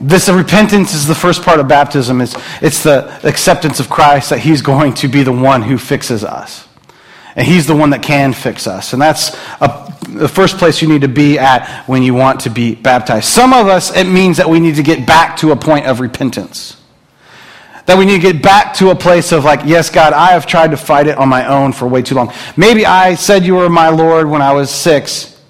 This 0.00 0.28
repentance 0.28 0.94
is 0.94 1.06
the 1.06 1.14
first 1.14 1.42
part 1.42 1.60
of 1.60 1.68
baptism. 1.68 2.20
It's, 2.20 2.34
it's 2.60 2.82
the 2.82 3.20
acceptance 3.26 3.78
of 3.78 3.88
Christ 3.88 4.30
that 4.30 4.40
He's 4.40 4.60
going 4.60 4.94
to 4.94 5.06
be 5.06 5.22
the 5.22 5.32
one 5.32 5.62
who 5.62 5.78
fixes 5.78 6.24
us. 6.24 6.66
And 7.36 7.46
He's 7.46 7.66
the 7.66 7.74
one 7.74 7.90
that 7.90 8.02
can 8.02 8.32
fix 8.32 8.66
us. 8.66 8.92
And 8.92 9.00
that's 9.00 9.34
a, 9.60 9.94
the 10.08 10.28
first 10.28 10.58
place 10.58 10.82
you 10.82 10.88
need 10.88 11.02
to 11.02 11.08
be 11.08 11.38
at 11.38 11.84
when 11.86 12.02
you 12.02 12.14
want 12.14 12.40
to 12.40 12.50
be 12.50 12.74
baptized. 12.74 13.26
Some 13.26 13.52
of 13.52 13.66
us, 13.66 13.94
it 13.96 14.04
means 14.04 14.36
that 14.36 14.48
we 14.48 14.60
need 14.60 14.76
to 14.76 14.82
get 14.82 15.06
back 15.06 15.36
to 15.38 15.52
a 15.52 15.56
point 15.56 15.86
of 15.86 16.00
repentance. 16.00 16.76
That 17.86 17.98
we 17.98 18.04
need 18.04 18.22
to 18.22 18.32
get 18.32 18.42
back 18.42 18.74
to 18.74 18.90
a 18.90 18.94
place 18.94 19.32
of 19.32 19.44
like, 19.44 19.62
yes, 19.64 19.90
God, 19.90 20.12
I 20.12 20.32
have 20.32 20.46
tried 20.46 20.70
to 20.70 20.76
fight 20.76 21.08
it 21.08 21.18
on 21.18 21.28
my 21.28 21.46
own 21.46 21.72
for 21.72 21.88
way 21.88 22.02
too 22.02 22.14
long. 22.14 22.32
Maybe 22.56 22.86
I 22.86 23.16
said 23.16 23.44
you 23.44 23.56
were 23.56 23.68
my 23.68 23.88
Lord 23.88 24.28
when 24.28 24.40
I 24.40 24.52
was 24.52 24.70
six, 24.70 25.40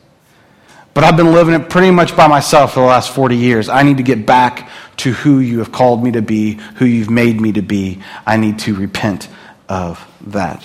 but 0.94 1.04
I've 1.04 1.16
been 1.16 1.32
living 1.32 1.54
it 1.54 1.68
pretty 1.68 1.90
much 1.90 2.16
by 2.16 2.28
myself 2.28 2.74
for 2.74 2.80
the 2.80 2.86
last 2.86 3.14
40 3.14 3.36
years. 3.36 3.68
I 3.68 3.82
need 3.82 3.98
to 3.98 4.02
get 4.02 4.24
back 4.24 4.70
to 4.98 5.12
who 5.12 5.40
you 5.40 5.58
have 5.58 5.72
called 5.72 6.02
me 6.02 6.12
to 6.12 6.22
be, 6.22 6.54
who 6.76 6.86
you've 6.86 7.10
made 7.10 7.40
me 7.40 7.52
to 7.52 7.62
be. 7.62 8.00
I 8.26 8.36
need 8.36 8.58
to 8.60 8.74
repent 8.74 9.28
of 9.68 10.06
that. 10.28 10.62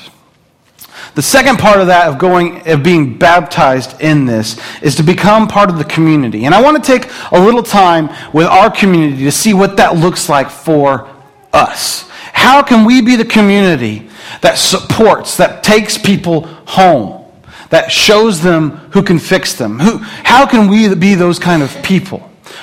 The 1.16 1.22
second 1.22 1.58
part 1.58 1.80
of 1.80 1.88
that, 1.88 2.08
of 2.08 2.18
going, 2.18 2.68
of 2.68 2.84
being 2.84 3.18
baptized 3.18 4.00
in 4.02 4.26
this, 4.26 4.60
is 4.82 4.96
to 4.96 5.04
become 5.04 5.48
part 5.48 5.70
of 5.70 5.78
the 5.78 5.84
community. 5.84 6.46
And 6.46 6.54
I 6.54 6.62
want 6.62 6.84
to 6.84 6.92
take 6.92 7.12
a 7.32 7.40
little 7.40 7.64
time 7.64 8.10
with 8.34 8.48
our 8.48 8.70
community 8.70 9.24
to 9.24 9.32
see 9.32 9.54
what 9.54 9.78
that 9.78 9.96
looks 9.98 10.30
like 10.30 10.50
for 10.50 11.10
us. 11.54 12.10
How 12.34 12.62
can 12.62 12.86
we 12.86 13.02
be 13.02 13.16
the 13.16 13.26
community 13.26 14.10
that 14.42 14.58
supports, 14.58 15.38
that 15.38 15.64
takes 15.64 15.98
people 15.98 16.42
home? 16.66 17.18
that 17.70 17.92
shows 17.92 18.42
them 18.42 18.72
who 18.92 19.04
can 19.04 19.20
fix 19.20 19.54
them? 19.54 19.80
Who, 19.80 19.98
how 19.98 20.46
can 20.46 20.70
we 20.70 20.94
be 20.96 21.16
those 21.16 21.40
kind 21.40 21.62
of 21.62 21.84
people? 21.84 22.20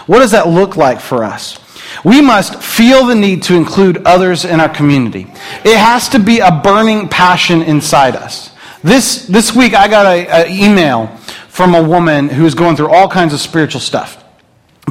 What 0.06 0.20
does 0.20 0.30
that 0.30 0.48
look 0.48 0.76
like 0.76 1.00
for 1.00 1.24
us? 1.24 1.58
We 2.02 2.20
must 2.20 2.62
feel 2.62 3.07
the 3.07 3.14
need 3.14 3.42
to 3.44 3.54
include 3.54 3.98
others 4.07 4.44
in 4.44 4.61
our 4.61 4.68
community. 4.68 5.26
It 5.64 5.76
has 5.76 6.09
to 6.11 6.18
be 6.18 6.40
a 6.40 6.50
burning 6.50 7.09
passion 7.09 7.62
inside 7.62 8.16
us. 8.16 8.50
This, 8.83 9.26
this 9.26 9.54
week, 9.54 9.74
I 9.74 9.88
got 9.88 10.07
an 10.07 10.50
email 10.50 11.07
from 11.48 11.74
a 11.74 11.83
woman 11.83 12.28
who's 12.28 12.54
going 12.54 12.76
through 12.76 12.90
all 12.90 13.09
kinds 13.09 13.33
of 13.33 13.40
spiritual 13.40 13.80
stuff. 13.80 14.22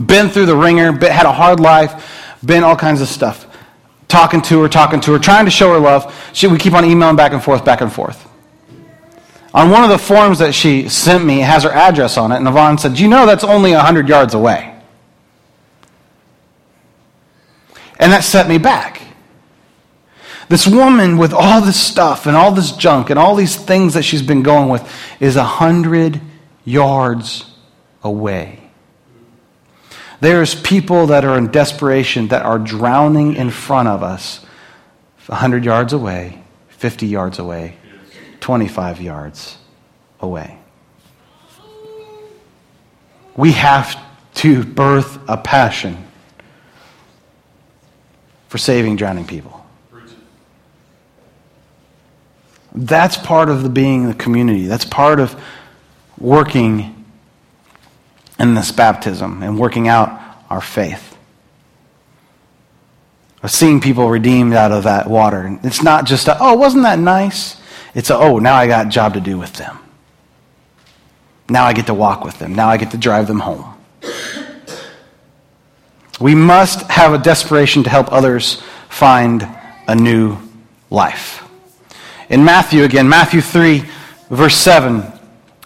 Been 0.06 0.30
through 0.30 0.48
the 0.48 0.56
ringer, 0.56 0.92
had 0.94 1.26
a 1.26 1.32
hard 1.32 1.60
life, 1.60 2.38
been 2.44 2.64
all 2.64 2.76
kinds 2.76 3.02
of 3.02 3.08
stuff. 3.08 3.46
Talking 4.08 4.42
to 4.44 4.62
her, 4.62 4.70
talking 4.70 5.02
to 5.02 5.14
her, 5.14 5.20
trying 5.20 5.46
to 5.46 5.52
show 5.52 5.74
her 5.74 5.80
love. 5.80 6.14
She, 6.34 6.48
we 6.48 6.58
keep 6.58 6.74
on 6.74 6.86
emailing 6.86 7.16
back 7.16 7.34
and 7.34 7.44
forth, 7.44 7.66
back 7.66 7.82
and 7.82 7.92
forth. 7.92 8.28
On 9.54 9.70
one 9.70 9.84
of 9.84 9.90
the 9.90 10.00
forms 10.00 10.40
that 10.40 10.54
she 10.54 10.90
sent 10.90 11.24
me, 11.24 11.42
it 11.42 11.46
has 11.46 11.64
her 11.64 11.72
address 11.72 12.18
on 12.18 12.32
it, 12.32 12.38
and 12.38 12.48
Yvonne 12.48 12.78
said, 12.80 12.98
you 12.98 13.08
know 13.08 13.26
that's 13.26 13.44
only 13.44 13.74
100 13.74 14.10
yards 14.10 14.34
away? 14.34 14.73
And 18.04 18.12
that 18.12 18.26
set 18.26 18.50
me 18.50 18.58
back. 18.58 19.02
This 20.50 20.68
woman 20.68 21.18
with 21.18 21.32
all 21.32 21.62
this 21.62 21.80
stuff 21.80 22.28
and 22.28 22.36
all 22.36 22.52
this 22.52 22.74
junk 22.74 23.10
and 23.10 23.18
all 23.18 23.34
these 23.34 23.56
things 23.56 23.94
that 23.94 24.04
she's 24.04 24.22
been 24.22 24.44
going 24.44 24.68
with 24.68 24.86
is 25.22 25.38
a 25.38 25.40
100 25.40 26.20
yards 26.66 27.46
away. 28.04 28.60
There's 30.20 30.54
people 30.54 31.08
that 31.08 31.24
are 31.24 31.38
in 31.38 31.50
desperation 31.50 32.28
that 32.28 32.46
are 32.46 32.60
drowning 32.60 33.38
in 33.38 33.50
front 33.50 33.88
of 33.88 34.04
us 34.04 34.46
100 35.28 35.64
yards 35.64 35.94
away, 35.94 36.44
50 36.68 37.08
yards 37.08 37.40
away, 37.40 37.78
25 38.42 39.00
yards 39.00 39.58
away. 40.20 40.58
We 43.38 43.54
have 43.54 43.98
to 44.36 44.66
birth 44.66 45.20
a 45.30 45.38
passion 45.38 46.06
for 48.54 48.60
saving 48.60 48.96
drowning 48.96 49.26
people. 49.26 49.66
That's 52.76 53.18
part 53.18 53.50
of 53.50 53.64
the 53.64 53.70
being 53.70 54.08
the 54.08 54.14
community. 54.14 54.68
That's 54.68 54.86
part 54.86 55.20
of 55.20 55.36
working 56.20 57.04
in 58.38 58.54
this 58.54 58.72
baptism 58.72 59.42
and 59.42 59.58
working 59.58 59.88
out 59.88 60.22
our 60.52 60.62
faith. 60.62 61.18
Of 63.42 63.50
seeing 63.50 63.82
people 63.82 64.08
redeemed 64.08 64.54
out 64.54 64.72
of 64.72 64.84
that 64.84 65.10
water. 65.10 65.60
It's 65.64 65.82
not 65.82 66.06
just, 66.06 66.28
a, 66.28 66.38
oh, 66.40 66.54
wasn't 66.54 66.84
that 66.84 67.00
nice? 67.00 67.60
It's 67.96 68.12
a, 68.12 68.16
oh, 68.16 68.38
now 68.38 68.54
I 68.54 68.68
got 68.68 68.86
a 68.86 68.90
job 68.90 69.16
to 69.16 69.20
do 69.20 69.40
with 69.40 69.54
them. 69.54 69.80
Now 71.50 71.66
I 71.66 71.74
get 71.74 71.88
to 71.88 71.96
walk 71.96 72.24
with 72.24 72.38
them. 72.38 72.54
Now 72.54 72.68
I 72.68 72.78
get 72.78 72.92
to 72.92 72.98
drive 72.98 73.26
them 73.26 73.40
home. 73.40 73.74
We 76.20 76.36
must 76.36 76.82
have 76.90 77.14
a 77.14 77.18
desperation 77.18 77.84
to 77.84 77.90
help 77.90 78.12
others 78.12 78.62
find 78.90 79.48
a 79.88 79.96
new 79.96 80.38
life. 80.90 81.44
In 82.30 82.44
Matthew, 82.44 82.84
again, 82.84 83.10
Matthew 83.10 83.42
3, 83.42 83.84
verse 84.30 84.56
7. 84.56 85.04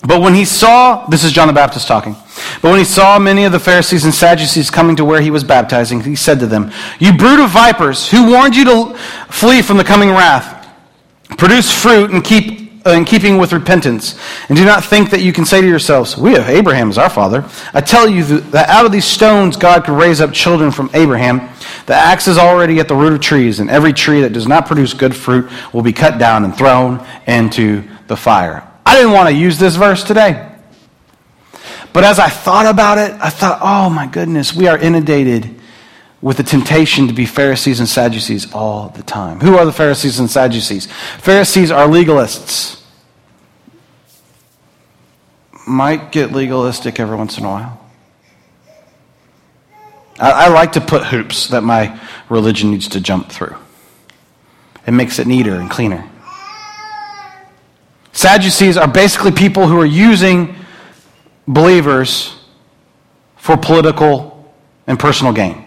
But 0.08 0.22
when 0.22 0.34
he 0.34 0.46
saw, 0.46 1.06
this 1.08 1.24
is 1.24 1.32
John 1.32 1.48
the 1.48 1.54
Baptist 1.54 1.88
talking, 1.88 2.16
but 2.62 2.70
when 2.70 2.80
he 2.80 2.86
saw 2.86 3.18
many 3.20 3.46
of 3.46 3.52
the 3.52 3.60
Pharisees 3.60 4.06
and 4.06 4.14
Sadducees 4.14 4.70
coming 4.70 4.96
to 4.98 5.06
where 5.06 5.22
he 5.22 5.32
was 5.32 5.44
baptizing, 5.44 6.02
he 6.02 6.16
said 6.16 6.40
to 6.40 6.48
them, 6.48 6.72
You 7.00 7.18
brood 7.18 7.40
of 7.40 7.50
vipers, 7.50 8.10
who 8.10 8.32
warned 8.32 8.56
you 8.56 8.66
to 8.66 8.98
flee 9.30 9.62
from 9.62 9.78
the 9.78 9.84
coming 9.84 10.10
wrath? 10.10 10.68
Produce 11.38 11.72
fruit 11.72 12.12
and 12.12 12.24
keep 12.24 12.57
Uh, 12.88 12.92
in 12.92 13.04
keeping 13.04 13.38
with 13.38 13.52
repentance. 13.52 14.18
And 14.48 14.58
do 14.58 14.64
not 14.64 14.82
think 14.82 15.10
that 15.10 15.22
you 15.22 15.34
can 15.34 15.44
say 15.44 15.60
to 15.60 15.68
yourselves, 15.68 16.16
We 16.16 16.32
have 16.36 16.48
Abraham 16.48 16.90
as 16.90 16.98
our 16.98 17.10
father. 17.10 17.44
I 17.74 17.82
tell 17.82 18.08
you 18.08 18.24
that 18.24 18.70
out 18.70 18.86
of 18.86 18.94
these 18.94 19.04
stones 19.04 19.58
God 19.58 19.84
could 19.84 19.98
raise 19.98 20.22
up 20.22 20.32
children 20.32 20.72
from 20.72 20.90
Abraham. 20.94 21.50
The 21.86 21.96
axe 21.96 22.30
is 22.30 22.38
already 22.38 22.80
at 22.80 22.88
the 22.88 22.96
root 22.96 23.12
of 23.12 23.20
trees, 23.20 23.60
and 23.60 23.70
every 23.70 23.92
tree 23.92 24.22
that 24.22 24.32
does 24.32 24.48
not 24.48 24.68
produce 24.68 24.94
good 24.94 25.14
fruit 25.14 25.52
will 25.74 25.82
be 25.82 25.92
cut 25.92 26.18
down 26.18 26.46
and 26.46 26.56
thrown 26.56 27.06
into 27.26 27.84
the 28.08 28.16
fire. 28.16 28.66
I 28.86 28.96
didn't 28.96 29.12
want 29.12 29.28
to 29.28 29.36
use 29.36 29.60
this 29.60 29.76
verse 29.76 30.06
today. 30.06 30.50
But 31.92 32.06
as 32.06 32.20
I 32.20 32.30
thought 32.30 32.68
about 32.68 33.00
it, 33.00 33.12
I 33.20 33.30
thought, 33.30 33.60
oh 33.62 33.90
my 33.90 34.08
goodness, 34.08 34.54
we 34.54 34.68
are 34.68 34.78
inundated 34.78 35.57
with 36.22 36.38
the 36.38 36.44
temptation 36.44 37.08
to 37.08 37.14
be 37.14 37.26
Pharisees 37.26 37.80
and 37.80 37.88
Sadducees 37.88 38.52
all 38.54 38.90
the 38.90 39.04
time. 39.04 39.40
Who 39.40 39.58
are 39.58 39.66
the 39.66 39.72
Pharisees 39.72 40.20
and 40.20 40.30
Sadducees? 40.30 40.88
Pharisees 41.20 41.72
are 41.72 41.88
legalists. 41.88 42.82
Might 45.68 46.12
get 46.12 46.32
legalistic 46.32 47.00
every 47.00 47.18
once 47.18 47.38
in 47.38 47.46
a 47.46 47.50
while. 47.50 47.86
I, 50.20 50.32
I 50.32 50.48
like 50.48 50.72
to 50.74 50.82
put 50.82 51.06
hoops 51.06 51.50
that 51.50 51.62
my 51.62 52.00
religion 52.30 52.72
needs 52.72 52.88
to 52.90 53.02
jump 53.02 53.30
through. 53.30 53.56
It 54.88 54.92
makes 54.92 55.20
it 55.20 55.28
neater 55.28 55.56
and 55.56 55.70
cleaner. 55.70 56.10
Sadducees 58.14 58.78
are 58.78 58.88
basically 58.88 59.32
people 59.32 59.68
who 59.68 59.80
are 59.80 59.86
using 59.86 60.56
believers 61.48 62.36
for 63.36 63.56
political 63.58 64.52
and 64.88 64.98
personal 64.98 65.34
gain. 65.34 65.67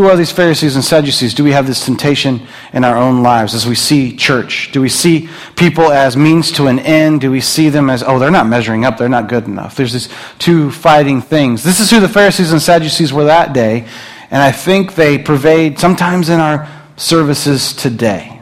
Who 0.00 0.08
are 0.08 0.16
these 0.16 0.32
Pharisees 0.32 0.76
and 0.76 0.82
Sadducees? 0.82 1.34
Do 1.34 1.44
we 1.44 1.52
have 1.52 1.66
this 1.66 1.84
temptation 1.84 2.46
in 2.72 2.84
our 2.84 2.96
own 2.96 3.22
lives 3.22 3.54
as 3.54 3.66
we 3.66 3.74
see 3.74 4.16
church? 4.16 4.72
Do 4.72 4.80
we 4.80 4.88
see 4.88 5.28
people 5.56 5.92
as 5.92 6.16
means 6.16 6.50
to 6.52 6.68
an 6.68 6.78
end? 6.78 7.20
Do 7.20 7.30
we 7.30 7.42
see 7.42 7.68
them 7.68 7.90
as, 7.90 8.02
oh, 8.02 8.18
they're 8.18 8.30
not 8.30 8.46
measuring 8.46 8.86
up, 8.86 8.96
they're 8.96 9.10
not 9.10 9.28
good 9.28 9.44
enough? 9.44 9.76
There's 9.76 9.92
these 9.92 10.08
two 10.38 10.70
fighting 10.70 11.20
things. 11.20 11.62
This 11.62 11.80
is 11.80 11.90
who 11.90 12.00
the 12.00 12.08
Pharisees 12.08 12.50
and 12.50 12.62
Sadducees 12.62 13.12
were 13.12 13.24
that 13.24 13.52
day, 13.52 13.86
and 14.30 14.42
I 14.42 14.52
think 14.52 14.94
they 14.94 15.18
pervade 15.18 15.78
sometimes 15.78 16.30
in 16.30 16.40
our 16.40 16.66
services 16.96 17.74
today. 17.74 18.40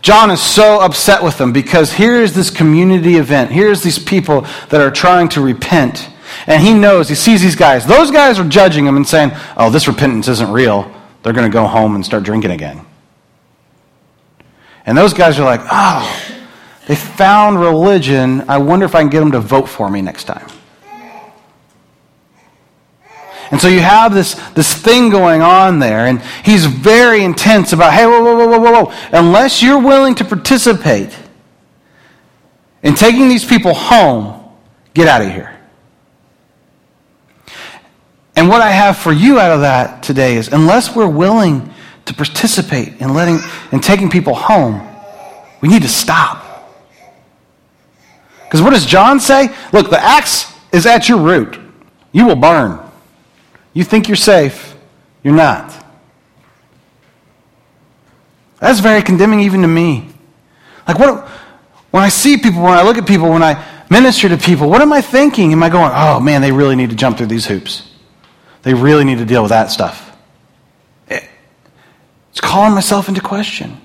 John 0.00 0.30
is 0.30 0.40
so 0.40 0.80
upset 0.80 1.24
with 1.24 1.38
them 1.38 1.52
because 1.52 1.92
here 1.92 2.22
is 2.22 2.36
this 2.36 2.50
community 2.50 3.16
event. 3.16 3.50
Here's 3.50 3.82
these 3.82 3.98
people 3.98 4.42
that 4.68 4.80
are 4.80 4.92
trying 4.92 5.28
to 5.30 5.40
repent 5.40 6.08
and 6.46 6.62
he 6.62 6.74
knows, 6.74 7.08
he 7.08 7.14
sees 7.14 7.42
these 7.42 7.56
guys. 7.56 7.86
Those 7.86 8.10
guys 8.10 8.38
are 8.38 8.48
judging 8.48 8.86
him 8.86 8.96
and 8.96 9.06
saying, 9.06 9.32
oh, 9.56 9.70
this 9.70 9.86
repentance 9.86 10.28
isn't 10.28 10.50
real. 10.50 10.92
They're 11.22 11.32
going 11.32 11.50
to 11.50 11.52
go 11.52 11.66
home 11.66 11.94
and 11.94 12.04
start 12.04 12.24
drinking 12.24 12.50
again. 12.50 12.84
And 14.84 14.98
those 14.98 15.14
guys 15.14 15.38
are 15.38 15.44
like, 15.44 15.60
oh, 15.70 16.36
they 16.86 16.96
found 16.96 17.60
religion. 17.60 18.44
I 18.48 18.58
wonder 18.58 18.84
if 18.84 18.94
I 18.94 19.00
can 19.00 19.10
get 19.10 19.20
them 19.20 19.32
to 19.32 19.40
vote 19.40 19.68
for 19.68 19.88
me 19.88 20.02
next 20.02 20.24
time. 20.24 20.48
And 23.52 23.60
so 23.60 23.68
you 23.68 23.80
have 23.80 24.14
this, 24.14 24.34
this 24.54 24.74
thing 24.74 25.10
going 25.10 25.42
on 25.42 25.78
there, 25.78 26.06
and 26.06 26.22
he's 26.42 26.64
very 26.64 27.22
intense 27.22 27.74
about, 27.74 27.92
hey, 27.92 28.06
whoa, 28.06 28.22
whoa, 28.22 28.34
whoa, 28.34 28.58
whoa, 28.58 28.84
whoa. 28.84 28.92
Unless 29.12 29.62
you're 29.62 29.80
willing 29.80 30.14
to 30.16 30.24
participate 30.24 31.14
in 32.82 32.94
taking 32.94 33.28
these 33.28 33.44
people 33.44 33.74
home, 33.74 34.42
get 34.94 35.06
out 35.06 35.20
of 35.20 35.28
here. 35.28 35.54
And 38.42 38.50
what 38.50 38.60
I 38.60 38.70
have 38.72 38.98
for 38.98 39.12
you 39.12 39.38
out 39.38 39.52
of 39.52 39.60
that 39.60 40.02
today 40.02 40.34
is 40.34 40.48
unless 40.48 40.96
we're 40.96 41.06
willing 41.06 41.72
to 42.06 42.12
participate 42.12 43.00
in 43.00 43.14
letting 43.14 43.38
and 43.70 43.80
taking 43.80 44.10
people 44.10 44.34
home, 44.34 44.84
we 45.60 45.68
need 45.68 45.82
to 45.82 45.88
stop. 45.88 46.44
Because 48.42 48.60
what 48.60 48.70
does 48.70 48.84
John 48.84 49.20
say? 49.20 49.54
Look, 49.72 49.90
the 49.90 50.02
axe 50.02 50.52
is 50.72 50.86
at 50.86 51.08
your 51.08 51.18
root. 51.18 51.56
You 52.10 52.26
will 52.26 52.34
burn. 52.34 52.80
You 53.74 53.84
think 53.84 54.08
you're 54.08 54.16
safe, 54.16 54.74
you're 55.22 55.36
not. 55.36 55.72
That's 58.58 58.80
very 58.80 59.02
condemning 59.02 59.38
even 59.38 59.62
to 59.62 59.68
me. 59.68 60.08
Like 60.88 60.98
what 60.98 61.28
when 61.92 62.02
I 62.02 62.08
see 62.08 62.38
people, 62.38 62.60
when 62.64 62.72
I 62.72 62.82
look 62.82 62.98
at 62.98 63.06
people, 63.06 63.30
when 63.30 63.44
I 63.44 63.64
minister 63.88 64.28
to 64.28 64.36
people, 64.36 64.68
what 64.68 64.82
am 64.82 64.92
I 64.92 65.00
thinking? 65.00 65.52
Am 65.52 65.62
I 65.62 65.68
going, 65.68 65.92
oh 65.94 66.18
man, 66.18 66.42
they 66.42 66.50
really 66.50 66.74
need 66.74 66.90
to 66.90 66.96
jump 66.96 67.18
through 67.18 67.28
these 67.28 67.46
hoops? 67.46 67.91
They 68.62 68.74
really 68.74 69.04
need 69.04 69.18
to 69.18 69.24
deal 69.24 69.42
with 69.42 69.50
that 69.50 69.70
stuff. 69.70 70.12
It's 71.08 72.40
calling 72.40 72.74
myself 72.74 73.08
into 73.08 73.20
question. 73.20 73.78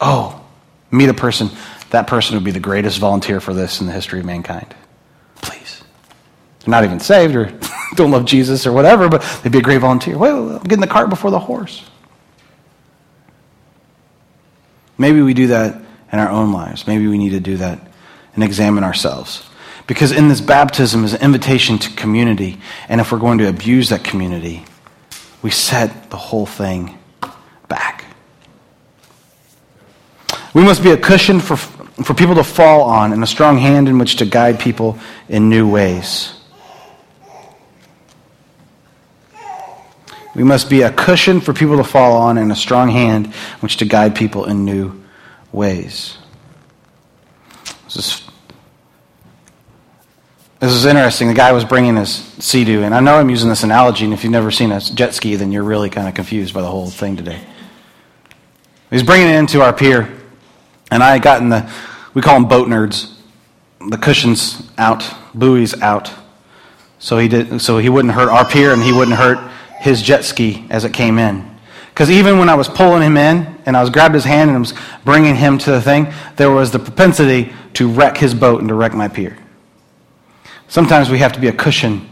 Oh, 0.00 0.42
meet 0.90 1.08
a 1.08 1.14
person. 1.14 1.50
That 1.90 2.06
person 2.06 2.36
would 2.36 2.44
be 2.44 2.50
the 2.50 2.60
greatest 2.60 2.98
volunteer 2.98 3.40
for 3.40 3.52
this 3.52 3.80
in 3.80 3.86
the 3.86 3.92
history 3.92 4.20
of 4.20 4.26
mankind. 4.26 4.74
Please. 5.42 5.82
They're 6.60 6.70
not 6.70 6.84
even 6.84 7.00
saved 7.00 7.36
or 7.36 7.52
don't 7.96 8.10
love 8.10 8.24
Jesus 8.24 8.66
or 8.66 8.72
whatever, 8.72 9.08
but 9.08 9.22
they'd 9.42 9.52
be 9.52 9.58
a 9.58 9.62
great 9.62 9.78
volunteer. 9.78 10.16
Well, 10.16 10.56
I'm 10.56 10.62
getting 10.62 10.80
the 10.80 10.86
cart 10.86 11.10
before 11.10 11.30
the 11.30 11.38
horse. 11.38 11.84
Maybe 14.96 15.20
we 15.20 15.34
do 15.34 15.48
that 15.48 15.80
in 16.12 16.18
our 16.18 16.30
own 16.30 16.52
lives. 16.52 16.86
Maybe 16.86 17.06
we 17.06 17.18
need 17.18 17.30
to 17.30 17.40
do 17.40 17.58
that 17.58 17.78
and 18.34 18.42
examine 18.42 18.84
ourselves. 18.84 19.47
Because 19.88 20.12
in 20.12 20.28
this 20.28 20.42
baptism 20.42 21.02
is 21.02 21.14
an 21.14 21.22
invitation 21.22 21.78
to 21.78 21.90
community. 21.94 22.60
And 22.90 23.00
if 23.00 23.10
we're 23.10 23.18
going 23.18 23.38
to 23.38 23.48
abuse 23.48 23.88
that 23.88 24.04
community, 24.04 24.64
we 25.42 25.50
set 25.50 26.10
the 26.10 26.16
whole 26.18 26.44
thing 26.44 26.98
back. 27.68 28.04
We 30.52 30.62
must 30.62 30.82
be 30.82 30.90
a 30.90 30.96
cushion 30.98 31.40
for, 31.40 31.56
for 31.56 32.12
people 32.12 32.34
to 32.34 32.44
fall 32.44 32.82
on 32.82 33.14
and 33.14 33.22
a 33.22 33.26
strong 33.26 33.56
hand 33.56 33.88
in 33.88 33.98
which 33.98 34.16
to 34.16 34.26
guide 34.26 34.60
people 34.60 34.98
in 35.26 35.48
new 35.48 35.66
ways. 35.66 36.34
We 40.34 40.44
must 40.44 40.68
be 40.68 40.82
a 40.82 40.92
cushion 40.92 41.40
for 41.40 41.54
people 41.54 41.78
to 41.78 41.84
fall 41.84 42.12
on 42.12 42.36
and 42.36 42.52
a 42.52 42.56
strong 42.56 42.90
hand 42.90 43.26
in 43.26 43.32
which 43.60 43.78
to 43.78 43.86
guide 43.86 44.14
people 44.14 44.44
in 44.44 44.66
new 44.66 45.02
ways. 45.50 46.18
This 47.84 47.96
is 47.96 48.27
this 50.60 50.72
is 50.72 50.84
interesting. 50.84 51.28
The 51.28 51.34
guy 51.34 51.52
was 51.52 51.64
bringing 51.64 51.96
his 51.96 52.10
sea-doo, 52.10 52.82
and 52.82 52.94
I 52.94 53.00
know 53.00 53.16
I'm 53.16 53.30
using 53.30 53.48
this 53.48 53.62
analogy, 53.62 54.04
and 54.04 54.12
if 54.12 54.24
you've 54.24 54.32
never 54.32 54.50
seen 54.50 54.72
a 54.72 54.80
jet 54.80 55.14
ski, 55.14 55.36
then 55.36 55.52
you're 55.52 55.62
really 55.62 55.88
kind 55.88 56.08
of 56.08 56.14
confused 56.14 56.52
by 56.52 56.62
the 56.62 56.68
whole 56.68 56.90
thing 56.90 57.16
today. 57.16 57.40
He's 58.90 59.02
bringing 59.02 59.28
it 59.28 59.36
into 59.36 59.62
our 59.62 59.72
pier, 59.72 60.12
and 60.90 61.02
I 61.02 61.18
got 61.18 61.42
in 61.42 61.48
the, 61.48 61.70
we 62.14 62.22
call 62.22 62.34
them 62.34 62.48
boat 62.48 62.68
nerds, 62.68 63.14
the 63.88 63.98
cushions 63.98 64.68
out, 64.78 65.08
buoys 65.32 65.80
out, 65.80 66.12
so 66.98 67.18
he 67.18 67.28
did, 67.28 67.60
so 67.60 67.78
he 67.78 67.88
wouldn't 67.88 68.14
hurt 68.14 68.28
our 68.28 68.48
pier, 68.48 68.72
and 68.72 68.82
he 68.82 68.92
wouldn't 68.92 69.16
hurt 69.16 69.38
his 69.78 70.02
jet 70.02 70.24
ski 70.24 70.66
as 70.70 70.84
it 70.84 70.92
came 70.92 71.18
in. 71.18 71.48
Because 71.90 72.10
even 72.10 72.38
when 72.38 72.48
I 72.48 72.54
was 72.54 72.68
pulling 72.68 73.02
him 73.02 73.16
in, 73.16 73.58
and 73.64 73.76
I 73.76 73.80
was 73.80 73.90
grabbed 73.90 74.14
his 74.14 74.24
hand 74.24 74.50
and 74.50 74.56
I 74.56 74.60
was 74.60 74.72
bringing 75.04 75.34
him 75.34 75.58
to 75.58 75.70
the 75.72 75.82
thing, 75.82 76.12
there 76.36 76.50
was 76.50 76.70
the 76.70 76.78
propensity 76.78 77.52
to 77.74 77.88
wreck 77.88 78.16
his 78.16 78.34
boat 78.34 78.60
and 78.60 78.68
to 78.68 78.74
wreck 78.74 78.94
my 78.94 79.08
pier. 79.08 79.36
Sometimes 80.68 81.10
we 81.10 81.18
have 81.18 81.32
to 81.32 81.40
be 81.40 81.48
a 81.48 81.52
cushion 81.52 82.08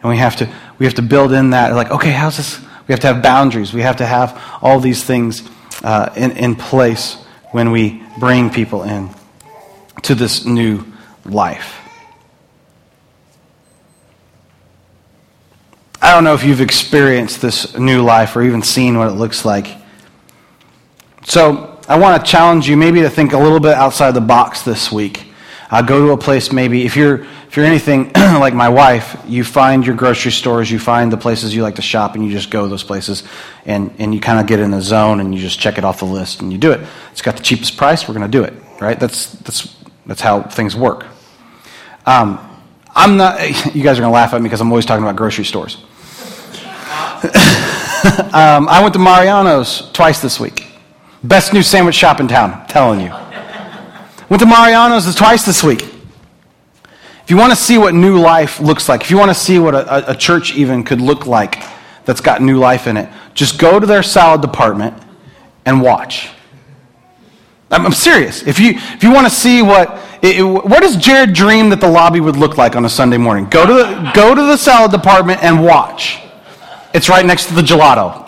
and 0.00 0.08
we 0.08 0.16
have 0.16 0.36
to, 0.36 0.48
we 0.78 0.86
have 0.86 0.94
to 0.94 1.02
build 1.02 1.32
in 1.32 1.50
that, 1.50 1.74
like, 1.74 1.90
okay, 1.90 2.12
how's 2.12 2.36
this? 2.36 2.60
We 2.86 2.92
have 2.92 3.00
to 3.00 3.08
have 3.08 3.22
boundaries. 3.22 3.74
We 3.74 3.82
have 3.82 3.96
to 3.96 4.06
have 4.06 4.40
all 4.62 4.80
these 4.80 5.04
things 5.04 5.48
uh, 5.82 6.10
in, 6.16 6.30
in 6.32 6.56
place 6.56 7.16
when 7.50 7.70
we 7.70 8.02
bring 8.18 8.50
people 8.50 8.84
in 8.84 9.10
to 10.02 10.14
this 10.14 10.44
new 10.44 10.84
life. 11.24 11.74
I 16.00 16.12
don't 16.14 16.24
know 16.24 16.34
if 16.34 16.44
you've 16.44 16.60
experienced 16.60 17.42
this 17.42 17.76
new 17.76 18.02
life 18.02 18.36
or 18.36 18.42
even 18.42 18.62
seen 18.62 18.96
what 18.96 19.08
it 19.08 19.14
looks 19.14 19.44
like. 19.44 19.76
So 21.24 21.80
I 21.88 21.98
want 21.98 22.24
to 22.24 22.30
challenge 22.30 22.68
you 22.68 22.76
maybe 22.76 23.02
to 23.02 23.10
think 23.10 23.32
a 23.32 23.38
little 23.38 23.60
bit 23.60 23.74
outside 23.74 24.12
the 24.12 24.20
box 24.20 24.62
this 24.62 24.92
week. 24.92 25.27
Uh, 25.70 25.82
go 25.82 26.06
to 26.06 26.12
a 26.12 26.16
place 26.16 26.50
maybe, 26.50 26.86
if 26.86 26.96
you're 26.96 27.26
if 27.48 27.56
you're 27.56 27.64
anything 27.64 28.12
like 28.14 28.52
my 28.52 28.68
wife, 28.68 29.16
you 29.26 29.42
find 29.42 29.86
your 29.86 29.96
grocery 29.96 30.30
stores, 30.32 30.70
you 30.70 30.78
find 30.78 31.10
the 31.10 31.16
places 31.16 31.54
you 31.54 31.62
like 31.62 31.76
to 31.76 31.82
shop, 31.82 32.14
and 32.14 32.22
you 32.22 32.30
just 32.30 32.50
go 32.50 32.68
those 32.68 32.82
places, 32.82 33.22
and, 33.64 33.90
and 33.98 34.14
you 34.14 34.20
kind 34.20 34.38
of 34.38 34.46
get 34.46 34.60
in 34.60 34.70
the 34.70 34.82
zone, 34.82 35.20
and 35.20 35.34
you 35.34 35.40
just 35.40 35.58
check 35.58 35.78
it 35.78 35.84
off 35.84 36.00
the 36.00 36.04
list, 36.04 36.42
and 36.42 36.52
you 36.52 36.58
do 36.58 36.72
it. 36.72 36.86
It's 37.10 37.22
got 37.22 37.36
the 37.36 37.42
cheapest 37.42 37.78
price, 37.78 38.06
we're 38.06 38.12
going 38.12 38.30
to 38.30 38.38
do 38.38 38.44
it, 38.44 38.52
right? 38.80 39.00
That's, 39.00 39.32
that's, 39.32 39.74
that's 40.04 40.20
how 40.20 40.42
things 40.42 40.76
work. 40.76 41.06
Um, 42.04 42.38
I'm 42.94 43.16
not, 43.16 43.40
you 43.74 43.82
guys 43.82 43.98
are 43.98 44.02
going 44.02 44.10
to 44.10 44.14
laugh 44.14 44.34
at 44.34 44.42
me 44.42 44.44
because 44.44 44.60
I'm 44.60 44.70
always 44.70 44.84
talking 44.84 45.04
about 45.04 45.16
grocery 45.16 45.46
stores. 45.46 45.76
um, 48.34 48.68
I 48.68 48.80
went 48.82 48.92
to 48.92 49.00
Mariano's 49.00 49.90
twice 49.92 50.20
this 50.20 50.38
week. 50.38 50.66
Best 51.24 51.54
new 51.54 51.62
sandwich 51.62 51.94
shop 51.94 52.20
in 52.20 52.28
town, 52.28 52.52
I'm 52.52 52.66
telling 52.66 53.00
you. 53.00 53.12
Went 54.28 54.40
to 54.40 54.46
Mariano's 54.46 55.14
twice 55.14 55.46
this 55.46 55.64
week. 55.64 55.82
If 55.82 57.30
you 57.30 57.36
want 57.36 57.50
to 57.50 57.56
see 57.56 57.78
what 57.78 57.94
new 57.94 58.18
life 58.18 58.60
looks 58.60 58.88
like, 58.88 59.00
if 59.00 59.10
you 59.10 59.18
want 59.18 59.30
to 59.30 59.34
see 59.34 59.58
what 59.58 59.74
a, 59.74 60.10
a 60.10 60.14
church 60.14 60.54
even 60.54 60.84
could 60.84 61.00
look 61.00 61.26
like 61.26 61.62
that's 62.04 62.20
got 62.20 62.42
new 62.42 62.58
life 62.58 62.86
in 62.86 62.96
it, 62.96 63.08
just 63.34 63.58
go 63.58 63.80
to 63.80 63.86
their 63.86 64.02
salad 64.02 64.40
department 64.42 64.94
and 65.64 65.80
watch. 65.80 66.30
I'm, 67.70 67.92
serious. 67.92 68.46
If 68.46 68.58
you, 68.58 68.72
if 68.76 69.02
you 69.02 69.12
want 69.12 69.26
to 69.26 69.32
see 69.32 69.62
what, 69.62 69.98
it, 70.22 70.42
what 70.42 70.80
does 70.80 70.96
Jared 70.96 71.34
dream 71.34 71.68
that 71.70 71.80
the 71.80 71.88
lobby 71.88 72.20
would 72.20 72.36
look 72.36 72.56
like 72.56 72.76
on 72.76 72.84
a 72.84 72.88
Sunday 72.88 73.18
morning? 73.18 73.46
Go 73.48 73.66
to 73.66 73.72
the, 73.74 74.12
go 74.14 74.34
to 74.34 74.42
the 74.42 74.56
salad 74.56 74.90
department 74.90 75.42
and 75.42 75.62
watch. 75.62 76.18
It's 76.94 77.08
right 77.08 77.24
next 77.24 77.46
to 77.46 77.54
the 77.54 77.62
gelato. 77.62 78.26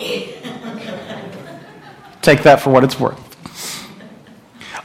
Take 2.21 2.43
that 2.43 2.59
for 2.61 2.69
what 2.69 2.83
it's 2.83 2.99
worth. 2.99 3.20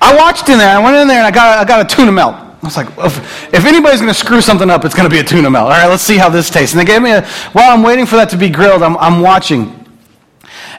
I 0.00 0.14
watched 0.16 0.48
in 0.48 0.58
there. 0.58 0.76
I 0.76 0.82
went 0.82 0.96
in 0.96 1.08
there 1.08 1.18
and 1.18 1.26
I 1.26 1.30
got, 1.30 1.58
I 1.58 1.64
got 1.64 1.80
a 1.90 1.96
tuna 1.96 2.12
melt. 2.12 2.34
I 2.34 2.58
was 2.62 2.76
like, 2.76 2.88
if, 2.98 3.54
if 3.54 3.64
anybody's 3.64 4.00
going 4.00 4.12
to 4.12 4.18
screw 4.18 4.40
something 4.40 4.70
up, 4.70 4.84
it's 4.84 4.94
going 4.94 5.08
to 5.08 5.14
be 5.14 5.20
a 5.20 5.24
tuna 5.24 5.50
melt. 5.50 5.64
All 5.64 5.78
right, 5.78 5.86
let's 5.86 6.02
see 6.02 6.16
how 6.16 6.28
this 6.28 6.50
tastes. 6.50 6.74
And 6.74 6.80
they 6.80 6.84
gave 6.84 7.02
me 7.02 7.12
a, 7.12 7.24
while 7.52 7.70
I'm 7.70 7.82
waiting 7.82 8.06
for 8.06 8.16
that 8.16 8.30
to 8.30 8.36
be 8.36 8.50
grilled, 8.50 8.82
I'm, 8.82 8.96
I'm 8.96 9.20
watching. 9.20 9.86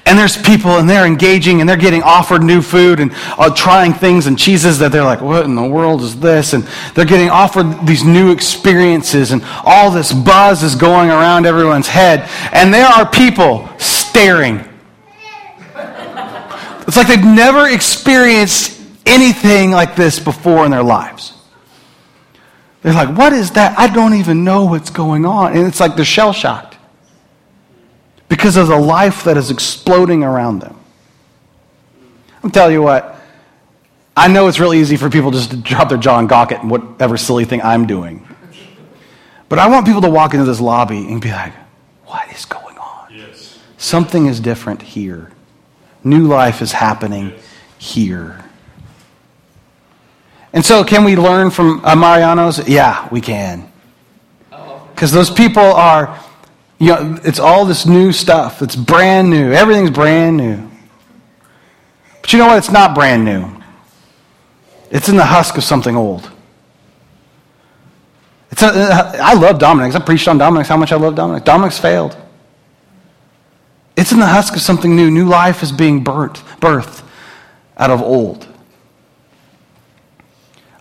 And 0.05 0.17
there's 0.17 0.37
people 0.37 0.77
and 0.77 0.89
they're 0.89 1.05
engaging 1.05 1.59
and 1.59 1.67
they're 1.67 1.75
getting 1.75 2.01
offered 2.01 2.41
new 2.41 2.61
food 2.61 3.01
and 3.01 3.11
uh, 3.37 3.53
trying 3.53 3.93
things 3.93 4.27
and 4.27 4.39
cheeses 4.39 4.79
that 4.79 4.91
they're 4.91 5.03
like, 5.03 5.19
what 5.19 5.43
in 5.43 5.55
the 5.55 5.67
world 5.67 6.01
is 6.01 6.17
this? 6.17 6.53
And 6.53 6.63
they're 6.95 7.05
getting 7.05 7.29
offered 7.29 7.85
these 7.85 8.05
new 8.05 8.31
experiences 8.31 9.31
and 9.31 9.43
all 9.65 9.91
this 9.91 10.13
buzz 10.13 10.63
is 10.63 10.75
going 10.75 11.09
around 11.09 11.45
everyone's 11.45 11.89
head. 11.89 12.29
And 12.53 12.73
there 12.73 12.87
are 12.87 13.09
people 13.09 13.67
staring. 13.77 14.63
It's 16.87 16.95
like 16.95 17.07
they've 17.07 17.19
never 17.19 17.67
experienced 17.67 18.76
anything 19.07 19.71
like 19.71 19.95
this 19.95 20.19
before 20.19 20.65
in 20.65 20.71
their 20.71 20.83
lives. 20.83 21.33
They're 22.81 22.93
like, 22.93 23.17
what 23.17 23.33
is 23.33 23.51
that? 23.51 23.77
I 23.77 23.87
don't 23.87 24.13
even 24.13 24.43
know 24.43 24.65
what's 24.65 24.89
going 24.89 25.25
on. 25.25 25.55
And 25.57 25.65
it's 25.65 25.79
like 25.79 25.95
they're 25.95 26.05
shell 26.05 26.33
shocked 26.33 26.77
because 28.29 28.57
of 28.57 28.67
the 28.67 28.77
life 28.77 29.23
that 29.23 29.37
is 29.37 29.51
exploding 29.51 30.23
around 30.23 30.59
them. 30.59 30.79
I'm 32.43 32.51
telling 32.51 32.73
you 32.73 32.81
what, 32.81 33.19
I 34.15 34.27
know 34.27 34.47
it's 34.47 34.59
really 34.59 34.79
easy 34.79 34.97
for 34.97 35.09
people 35.09 35.31
just 35.31 35.51
to 35.51 35.57
drop 35.57 35.89
their 35.89 35.97
jaw 35.97 36.19
and 36.19 36.29
gawk 36.29 36.51
at 36.51 36.63
whatever 36.63 37.17
silly 37.17 37.45
thing 37.45 37.61
I'm 37.61 37.87
doing. 37.87 38.27
But 39.49 39.59
I 39.59 39.67
want 39.67 39.85
people 39.85 40.01
to 40.01 40.09
walk 40.09 40.33
into 40.33 40.45
this 40.45 40.59
lobby 40.59 41.07
and 41.07 41.21
be 41.21 41.31
like, 41.31 41.53
what 42.05 42.29
is 42.33 42.45
going 42.45 42.77
on? 42.77 43.13
Yes. 43.13 43.59
Something 43.77 44.27
is 44.27 44.39
different 44.39 44.81
here. 44.81 45.31
New 46.03 46.27
life 46.27 46.61
is 46.61 46.71
happening 46.71 47.33
here. 47.77 48.43
And 50.57 50.65
so, 50.65 50.83
can 50.83 51.03
we 51.03 51.15
learn 51.15 51.51
from 51.51 51.85
uh, 51.85 51.95
Mariano's? 51.95 52.67
Yeah, 52.67 53.07
we 53.11 53.21
can. 53.21 53.71
Because 54.89 55.11
those 55.11 55.29
people 55.29 55.61
are 55.61 56.19
you 56.79 56.87
know, 56.87 57.19
it's 57.23 57.37
all 57.37 57.63
this 57.63 57.85
new 57.85 58.11
stuff. 58.11 58.63
It's 58.63 58.75
brand 58.75 59.29
new. 59.29 59.51
Everything's 59.51 59.91
brand 59.91 60.35
new. 60.35 60.67
But 62.23 62.33
you 62.33 62.39
know 62.39 62.47
what? 62.47 62.57
It's 62.57 62.71
not 62.71 62.95
brand 62.95 63.23
new. 63.23 63.47
It's 64.89 65.09
in 65.09 65.15
the 65.15 65.25
husk 65.25 65.57
of 65.57 65.63
something 65.63 65.95
old. 65.95 66.27
It's 68.49 68.63
a, 68.63 68.71
I 69.21 69.35
love 69.35 69.59
Dominick's. 69.59 69.95
I 69.95 69.99
preached 69.99 70.27
on 70.27 70.39
Dominick's 70.39 70.69
how 70.69 70.77
much 70.77 70.91
I 70.91 70.95
love 70.95 71.13
Dominick. 71.13 71.43
Dominick's 71.43 71.77
failed. 71.77 72.17
It's 73.95 74.11
in 74.11 74.17
the 74.17 74.25
husk 74.25 74.55
of 74.55 74.63
something 74.63 74.95
new. 74.95 75.11
New 75.11 75.27
life 75.27 75.61
is 75.61 75.71
being 75.71 76.03
birthed, 76.03 76.41
birthed 76.59 77.03
out 77.77 77.91
of 77.91 78.01
old. 78.01 78.46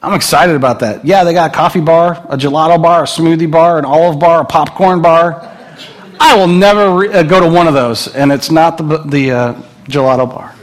I'm 0.07 0.15
excited 0.15 0.55
about 0.55 0.79
that. 0.81 1.05
Yeah, 1.05 1.25
they 1.25 1.33
got 1.33 1.51
a 1.51 1.53
coffee 1.53 1.81
bar, 1.81 2.25
a 2.29 2.37
gelato 2.37 2.81
bar, 2.81 3.03
a 3.03 3.07
smoothie 3.07 3.51
bar, 3.51 3.77
an 3.77 3.85
olive 3.85 4.21
bar, 4.21 4.43
a 4.43 4.45
popcorn 4.45 5.03
bar. 5.03 5.53
I 6.21 6.37
will 6.37 6.47
never 6.47 6.95
re- 6.95 7.13
uh, 7.13 7.25
go 7.25 7.41
to 7.41 7.49
one 7.49 7.67
of 7.67 7.75
those, 7.75 8.07
and 8.15 8.31
it's 8.31 8.49
not 8.49 8.79
the, 8.79 8.99
the 8.99 9.33
uh, 9.33 9.63
gelato 9.89 10.31
bar. 10.31 10.55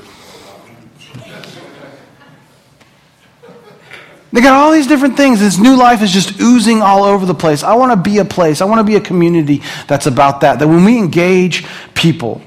They 4.32 4.40
got 4.40 4.54
all 4.54 4.72
these 4.72 4.88
different 4.88 5.18
things. 5.18 5.42
This 5.42 5.58
new 5.58 5.76
life 5.76 6.02
is 6.02 6.14
just 6.14 6.40
oozing 6.40 6.82
all 6.82 7.04
over 7.04 7.26
the 7.26 7.36
place. 7.36 7.64
I 7.64 7.76
want 7.76 7.92
to 7.92 7.98
be 7.98 8.20
a 8.20 8.26
place, 8.26 8.62
I 8.62 8.66
want 8.66 8.80
to 8.80 8.86
be 8.86 8.96
a 8.96 9.02
community 9.02 9.62
that's 9.88 10.06
about 10.08 10.40
that. 10.40 10.60
That 10.60 10.70
when 10.70 10.86
we 10.86 10.98
engage 10.98 11.66
people, 11.96 12.42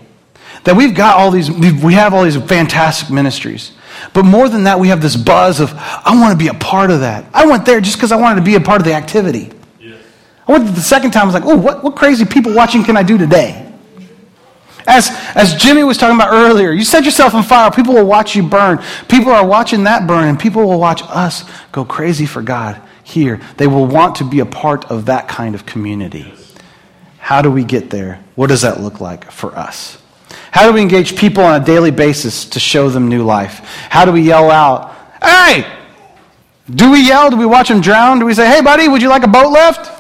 that 0.65 0.75
we've 0.75 0.95
got 0.95 1.19
all 1.19 1.31
these, 1.31 1.51
we 1.51 1.93
have 1.93 2.15
all 2.15 2.25
these 2.25 2.39
fantastic 2.39 3.11
ministries. 3.11 3.76
But 4.13 4.25
more 4.25 4.49
than 4.49 4.65
that, 4.65 4.79
we 4.81 4.89
have 4.89 5.01
this 5.01 5.17
buzz 5.17 5.61
of, 5.61 5.73
I 5.75 6.19
want 6.21 6.33
to 6.33 6.43
be 6.43 6.49
a 6.49 6.55
part 6.55 6.91
of 6.91 7.01
that. 7.01 7.25
I 7.35 7.47
went 7.47 7.67
there 7.67 7.81
just 7.81 7.97
because 7.97 8.13
I 8.13 8.17
wanted 8.17 8.37
to 8.37 8.45
be 8.47 8.55
a 8.55 8.61
part 8.61 8.81
of 8.81 8.87
the 8.87 8.95
activity. 8.95 9.51
I 10.49 10.53
went 10.53 10.75
the 10.75 10.81
second 10.81 11.11
time, 11.11 11.23
I 11.23 11.27
was 11.27 11.35
like, 11.35 11.45
oh, 11.45 11.57
what, 11.57 11.83
what 11.83 11.97
crazy 11.97 12.25
people 12.25 12.55
watching 12.55 12.85
can 12.85 12.97
I 12.97 13.03
do 13.03 13.19
today? 13.19 13.63
As, 14.87 15.11
as 15.35 15.57
Jimmy 15.57 15.83
was 15.83 15.99
talking 15.99 16.15
about 16.15 16.33
earlier, 16.33 16.71
you 16.71 16.85
set 16.85 17.05
yourself 17.05 17.35
on 17.35 17.43
fire, 17.43 17.71
people 17.73 17.95
will 17.95 18.07
watch 18.07 18.37
you 18.37 18.45
burn. 18.45 18.81
People 19.09 19.33
are 19.33 19.45
watching 19.45 19.85
that 19.85 20.07
burn, 20.07 20.29
and 20.29 20.39
people 20.39 20.65
will 20.65 20.79
watch 20.79 21.03
us 21.05 21.45
go 21.73 21.85
crazy 21.85 22.27
for 22.27 22.41
God 22.41 22.81
here. 23.03 23.41
They 23.57 23.67
will 23.67 23.87
want 23.87 24.17
to 24.17 24.25
be 24.25 24.39
a 24.39 24.47
part 24.47 24.85
of 24.91 25.07
that 25.07 25.27
kind 25.27 25.57
of 25.57 25.67
community. 25.67 26.33
How 27.19 27.43
do 27.43 27.51
we 27.51 27.65
get 27.65 27.91
there? 27.91 28.23
What 28.37 28.47
does 28.47 28.63
that 28.63 28.81
look 28.81 29.01
like 29.01 29.33
for 29.33 29.57
us? 29.57 30.01
How 30.51 30.67
do 30.67 30.73
we 30.73 30.81
engage 30.81 31.17
people 31.17 31.45
on 31.45 31.61
a 31.61 31.65
daily 31.65 31.91
basis 31.91 32.47
to 32.47 32.61
show 32.61 32.89
them 32.89 33.09
new 33.09 33.23
life? 33.23 33.59
How 33.91 34.05
do 34.05 34.13
we 34.13 34.23
yell 34.23 34.51
out, 34.51 34.95
hey! 35.23 35.71
Do 36.69 36.91
we 36.91 37.07
yell? 37.07 37.31
Do 37.31 37.37
we 37.37 37.47
watch 37.47 37.69
them 37.69 37.81
drown? 37.81 38.19
Do 38.19 38.27
we 38.27 38.35
say, 38.35 38.49
hey, 38.49 38.61
buddy, 38.61 38.89
would 38.89 39.01
you 39.01 39.09
like 39.09 39.23
a 39.23 39.29
boat 39.29 39.51
lift? 39.53 39.91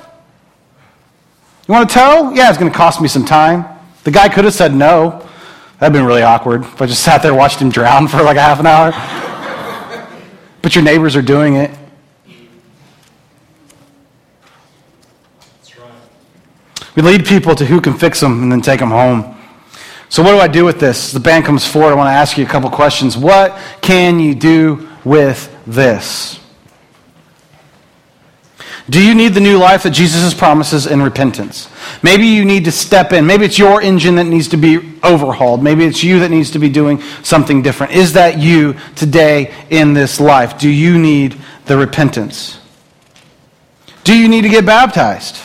You 1.68 1.74
want 1.74 1.88
to 1.88 1.94
tow? 1.94 2.32
Yeah, 2.32 2.48
it's 2.48 2.58
going 2.58 2.70
to 2.70 2.76
cost 2.76 3.00
me 3.00 3.08
some 3.08 3.24
time. 3.24 3.64
The 4.04 4.10
guy 4.10 4.28
could 4.28 4.44
have 4.44 4.54
said 4.54 4.74
no. 4.74 5.28
That'd 5.78 5.92
been 5.92 6.06
really 6.06 6.22
awkward 6.22 6.62
if 6.62 6.80
I 6.80 6.86
just 6.86 7.02
sat 7.04 7.22
there 7.22 7.34
watched 7.34 7.60
him 7.60 7.70
drown 7.70 8.08
for 8.08 8.22
like 8.22 8.36
a 8.36 8.40
half 8.40 8.60
an 8.60 8.66
hour. 8.66 8.92
but 10.62 10.74
your 10.74 10.84
neighbors 10.84 11.16
are 11.16 11.22
doing 11.22 11.56
it. 11.56 11.70
That's 15.48 15.78
right. 15.78 15.90
We 16.94 17.02
lead 17.02 17.26
people 17.26 17.54
to 17.56 17.66
who 17.66 17.80
can 17.80 17.94
fix 17.94 18.20
them 18.20 18.42
and 18.42 18.50
then 18.50 18.62
take 18.62 18.80
them 18.80 18.90
home. 18.90 19.35
So, 20.08 20.22
what 20.22 20.30
do 20.30 20.38
I 20.38 20.48
do 20.48 20.64
with 20.64 20.78
this? 20.78 21.12
The 21.12 21.20
band 21.20 21.44
comes 21.44 21.66
forward. 21.66 21.90
I 21.90 21.94
want 21.94 22.08
to 22.08 22.12
ask 22.12 22.38
you 22.38 22.44
a 22.44 22.48
couple 22.48 22.70
questions. 22.70 23.16
What 23.16 23.58
can 23.80 24.20
you 24.20 24.34
do 24.34 24.88
with 25.04 25.54
this? 25.66 26.40
Do 28.88 29.04
you 29.04 29.16
need 29.16 29.34
the 29.34 29.40
new 29.40 29.58
life 29.58 29.82
that 29.82 29.90
Jesus 29.90 30.32
promises 30.32 30.86
in 30.86 31.02
repentance? 31.02 31.68
Maybe 32.04 32.26
you 32.26 32.44
need 32.44 32.66
to 32.66 32.72
step 32.72 33.12
in. 33.12 33.26
Maybe 33.26 33.44
it's 33.44 33.58
your 33.58 33.82
engine 33.82 34.14
that 34.14 34.24
needs 34.24 34.46
to 34.48 34.56
be 34.56 34.78
overhauled. 35.02 35.60
Maybe 35.60 35.84
it's 35.84 36.04
you 36.04 36.20
that 36.20 36.30
needs 36.30 36.52
to 36.52 36.60
be 36.60 36.68
doing 36.68 37.02
something 37.24 37.62
different. 37.62 37.94
Is 37.94 38.12
that 38.12 38.38
you 38.38 38.76
today 38.94 39.52
in 39.70 39.92
this 39.92 40.20
life? 40.20 40.56
Do 40.56 40.70
you 40.70 40.98
need 41.00 41.36
the 41.64 41.76
repentance? 41.76 42.60
Do 44.04 44.16
you 44.16 44.28
need 44.28 44.42
to 44.42 44.48
get 44.48 44.64
baptized? 44.64 45.36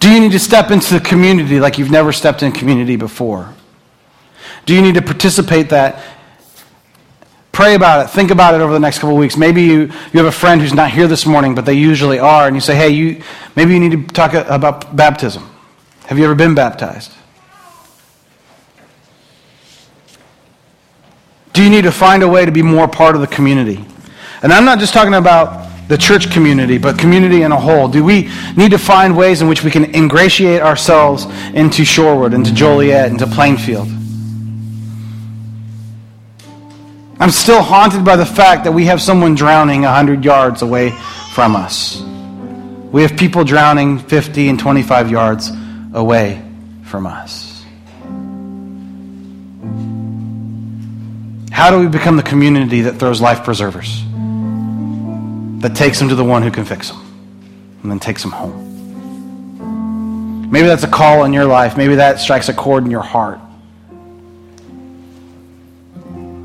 Do 0.00 0.10
you 0.10 0.18
need 0.18 0.32
to 0.32 0.38
step 0.38 0.70
into 0.70 0.94
the 0.94 1.00
community 1.00 1.60
like 1.60 1.76
you've 1.76 1.90
never 1.90 2.10
stepped 2.10 2.42
in 2.42 2.52
community 2.52 2.96
before? 2.96 3.54
Do 4.64 4.74
you 4.74 4.82
need 4.82 4.94
to 4.94 5.02
participate 5.02 5.70
that 5.70 6.02
Pray 7.52 7.74
about 7.74 8.06
it. 8.06 8.08
Think 8.08 8.30
about 8.30 8.54
it 8.54 8.62
over 8.62 8.72
the 8.72 8.80
next 8.80 8.98
couple 8.98 9.14
weeks. 9.14 9.36
Maybe 9.36 9.62
you, 9.62 9.80
you 9.80 10.18
have 10.18 10.24
a 10.24 10.32
friend 10.32 10.60
who's 10.60 10.72
not 10.72 10.90
here 10.90 11.06
this 11.06 11.26
morning, 11.26 11.54
but 11.54 11.66
they 11.66 11.74
usually 11.74 12.18
are, 12.18 12.46
and 12.46 12.56
you 12.56 12.62
say, 12.62 12.74
hey, 12.74 12.88
you, 12.88 13.22
maybe 13.54 13.74
you 13.74 13.80
need 13.80 13.92
to 13.92 14.14
talk 14.14 14.32
about 14.32 14.96
baptism. 14.96 15.48
Have 16.06 16.18
you 16.18 16.24
ever 16.24 16.34
been 16.34 16.54
baptized? 16.54 17.12
Do 21.52 21.62
you 21.62 21.68
need 21.68 21.82
to 21.82 21.92
find 21.92 22.22
a 22.22 22.28
way 22.28 22.46
to 22.46 22.52
be 22.52 22.62
more 22.62 22.88
part 22.88 23.14
of 23.14 23.20
the 23.20 23.26
community? 23.26 23.84
And 24.42 24.50
I'm 24.50 24.64
not 24.64 24.78
just 24.78 24.94
talking 24.94 25.14
about 25.14 25.68
the 25.88 25.98
church 25.98 26.30
community, 26.30 26.78
but 26.78 26.98
community 26.98 27.42
in 27.42 27.52
a 27.52 27.60
whole. 27.60 27.86
Do 27.86 28.02
we 28.02 28.30
need 28.56 28.70
to 28.70 28.78
find 28.78 29.14
ways 29.14 29.42
in 29.42 29.48
which 29.48 29.62
we 29.62 29.70
can 29.70 29.94
ingratiate 29.94 30.62
ourselves 30.62 31.26
into 31.52 31.82
Shorewood, 31.82 32.34
into 32.34 32.54
Joliet, 32.54 33.10
into 33.10 33.26
Plainfield? 33.26 33.88
I'm 37.22 37.30
still 37.30 37.62
haunted 37.62 38.04
by 38.04 38.16
the 38.16 38.26
fact 38.26 38.64
that 38.64 38.72
we 38.72 38.86
have 38.86 39.00
someone 39.00 39.36
drowning 39.36 39.82
100 39.82 40.24
yards 40.24 40.62
away 40.62 40.90
from 41.34 41.54
us. 41.54 42.02
We 42.90 43.02
have 43.02 43.16
people 43.16 43.44
drowning 43.44 44.00
50 44.00 44.48
and 44.48 44.58
25 44.58 45.08
yards 45.08 45.52
away 45.94 46.42
from 46.82 47.06
us. 47.06 47.64
How 51.52 51.70
do 51.70 51.78
we 51.78 51.86
become 51.86 52.16
the 52.16 52.24
community 52.24 52.80
that 52.80 52.94
throws 52.98 53.20
life 53.20 53.44
preservers? 53.44 54.02
That 55.60 55.76
takes 55.76 56.00
them 56.00 56.08
to 56.08 56.16
the 56.16 56.24
one 56.24 56.42
who 56.42 56.50
can 56.50 56.64
fix 56.64 56.88
them 56.88 56.98
and 57.84 57.92
then 57.92 58.00
takes 58.00 58.22
them 58.22 58.32
home. 58.32 58.70
Maybe 60.50 60.66
that's 60.66 60.82
a 60.82 60.88
call 60.90 61.22
in 61.22 61.32
your 61.32 61.44
life. 61.44 61.76
Maybe 61.76 61.94
that 61.94 62.18
strikes 62.18 62.48
a 62.48 62.52
chord 62.52 62.84
in 62.84 62.90
your 62.90 63.00
heart. 63.02 63.38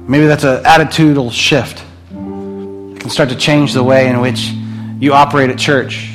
Maybe 0.07 0.25
that's 0.25 0.45
an 0.45 0.63
attitudinal 0.63 1.31
shift. 1.31 1.83
It 2.11 2.99
can 3.01 3.09
start 3.09 3.29
to 3.29 3.35
change 3.35 3.73
the 3.73 3.83
way 3.83 4.07
in 4.07 4.21
which 4.21 4.53
you 4.99 5.13
operate 5.13 5.49
at 5.49 5.57
church. 5.57 6.09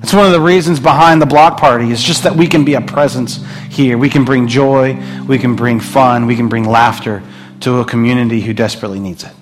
That's 0.00 0.14
one 0.14 0.26
of 0.26 0.32
the 0.32 0.40
reasons 0.40 0.78
behind 0.78 1.20
the 1.20 1.26
block 1.26 1.58
party 1.58 1.90
is 1.90 2.02
just 2.02 2.22
that 2.24 2.36
we 2.36 2.46
can 2.46 2.64
be 2.64 2.74
a 2.74 2.80
presence 2.80 3.44
here. 3.70 3.98
We 3.98 4.08
can 4.08 4.24
bring 4.24 4.46
joy, 4.46 4.96
we 5.26 5.38
can 5.38 5.56
bring 5.56 5.80
fun, 5.80 6.26
we 6.26 6.36
can 6.36 6.48
bring 6.48 6.64
laughter 6.64 7.22
to 7.60 7.80
a 7.80 7.84
community 7.84 8.40
who 8.40 8.52
desperately 8.52 9.00
needs 9.00 9.24
it. 9.24 9.32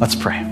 Let's 0.00 0.14
pray. 0.14 0.49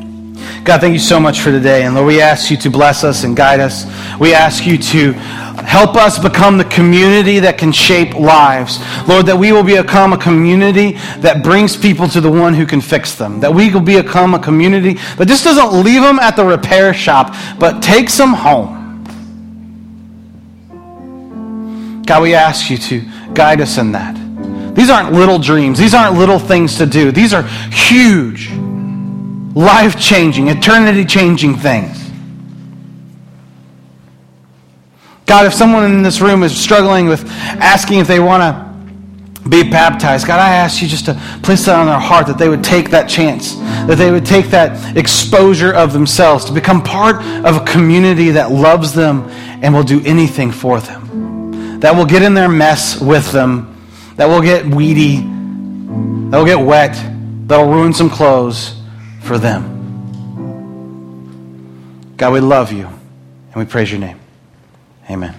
God, 0.64 0.80
thank 0.80 0.92
you 0.92 0.98
so 0.98 1.18
much 1.18 1.40
for 1.40 1.50
today. 1.50 1.84
And 1.84 1.94
Lord, 1.94 2.06
we 2.06 2.20
ask 2.20 2.50
you 2.50 2.56
to 2.58 2.70
bless 2.70 3.04
us 3.04 3.24
and 3.24 3.36
guide 3.36 3.60
us. 3.60 3.86
We 4.18 4.34
ask 4.34 4.66
you 4.66 4.76
to 4.78 5.12
help 5.12 5.96
us 5.96 6.18
become 6.18 6.56
the 6.58 6.64
community 6.64 7.40
that 7.40 7.58
can 7.58 7.72
shape 7.72 8.14
lives. 8.14 8.78
Lord, 9.08 9.26
that 9.26 9.36
we 9.36 9.52
will 9.52 9.62
become 9.62 10.12
a 10.12 10.18
community 10.18 10.92
that 11.18 11.42
brings 11.42 11.76
people 11.76 12.08
to 12.08 12.20
the 12.20 12.30
one 12.30 12.54
who 12.54 12.66
can 12.66 12.80
fix 12.80 13.14
them. 13.14 13.40
That 13.40 13.54
we 13.54 13.70
will 13.70 13.80
become 13.80 14.34
a 14.34 14.38
community 14.38 14.94
that 15.16 15.26
just 15.26 15.44
doesn't 15.44 15.82
leave 15.82 16.02
them 16.02 16.18
at 16.18 16.36
the 16.36 16.44
repair 16.44 16.94
shop, 16.94 17.34
but 17.58 17.82
takes 17.82 18.16
them 18.16 18.34
home. 18.34 18.76
God, 22.06 22.22
we 22.22 22.34
ask 22.34 22.70
you 22.70 22.78
to 22.78 23.02
guide 23.34 23.60
us 23.60 23.76
in 23.76 23.92
that 23.92 24.16
These 24.74 24.88
aren't 24.90 25.12
little 25.12 25.38
dreams. 25.38 25.78
These 25.78 25.92
aren't 25.92 26.16
little 26.16 26.38
things 26.38 26.76
to 26.78 26.86
do. 26.86 27.12
These 27.12 27.34
are 27.34 27.42
huge, 27.70 28.48
life 29.58 29.98
changing, 29.98 30.46
eternity 30.46 31.04
changing 31.04 31.56
things. 31.56 32.08
God, 35.26 35.46
if 35.46 35.52
someone 35.52 35.84
in 35.84 36.02
this 36.02 36.20
room 36.20 36.44
is 36.44 36.56
struggling 36.56 37.08
with 37.08 37.28
asking 37.28 37.98
if 37.98 38.06
they 38.06 38.20
want 38.20 38.40
to 38.40 39.48
be 39.48 39.68
baptized, 39.68 40.28
God, 40.28 40.38
I 40.38 40.54
ask 40.54 40.80
you 40.80 40.86
just 40.86 41.06
to 41.06 41.14
place 41.42 41.66
that 41.66 41.76
on 41.76 41.86
their 41.86 41.98
heart 41.98 42.28
that 42.28 42.38
they 42.38 42.48
would 42.48 42.62
take 42.62 42.90
that 42.90 43.08
chance, 43.08 43.56
that 43.56 43.96
they 43.98 44.12
would 44.12 44.24
take 44.24 44.46
that 44.50 44.96
exposure 44.96 45.72
of 45.72 45.92
themselves 45.92 46.44
to 46.44 46.52
become 46.52 46.80
part 46.80 47.16
of 47.44 47.56
a 47.56 47.64
community 47.64 48.30
that 48.30 48.52
loves 48.52 48.94
them 48.94 49.28
and 49.60 49.74
will 49.74 49.82
do 49.82 50.00
anything 50.04 50.52
for 50.52 50.78
them, 50.78 51.80
that 51.80 51.96
will 51.96 52.06
get 52.06 52.22
in 52.22 52.32
their 52.32 52.48
mess 52.48 53.00
with 53.00 53.32
them, 53.32 53.76
that 54.14 54.26
will 54.26 54.40
get 54.40 54.64
weedy, 54.66 55.16
that 55.16 56.38
will 56.38 56.46
get 56.46 56.60
wet, 56.60 56.94
that 57.48 57.56
will 57.58 57.72
ruin 57.72 57.92
some 57.92 58.08
clothes 58.08 58.77
for 59.28 59.38
them. 59.38 59.62
God, 62.16 62.32
we 62.32 62.40
love 62.40 62.72
you 62.72 62.86
and 62.86 63.56
we 63.56 63.64
praise 63.66 63.92
your 63.92 64.00
name. 64.00 64.18
Amen. 65.10 65.34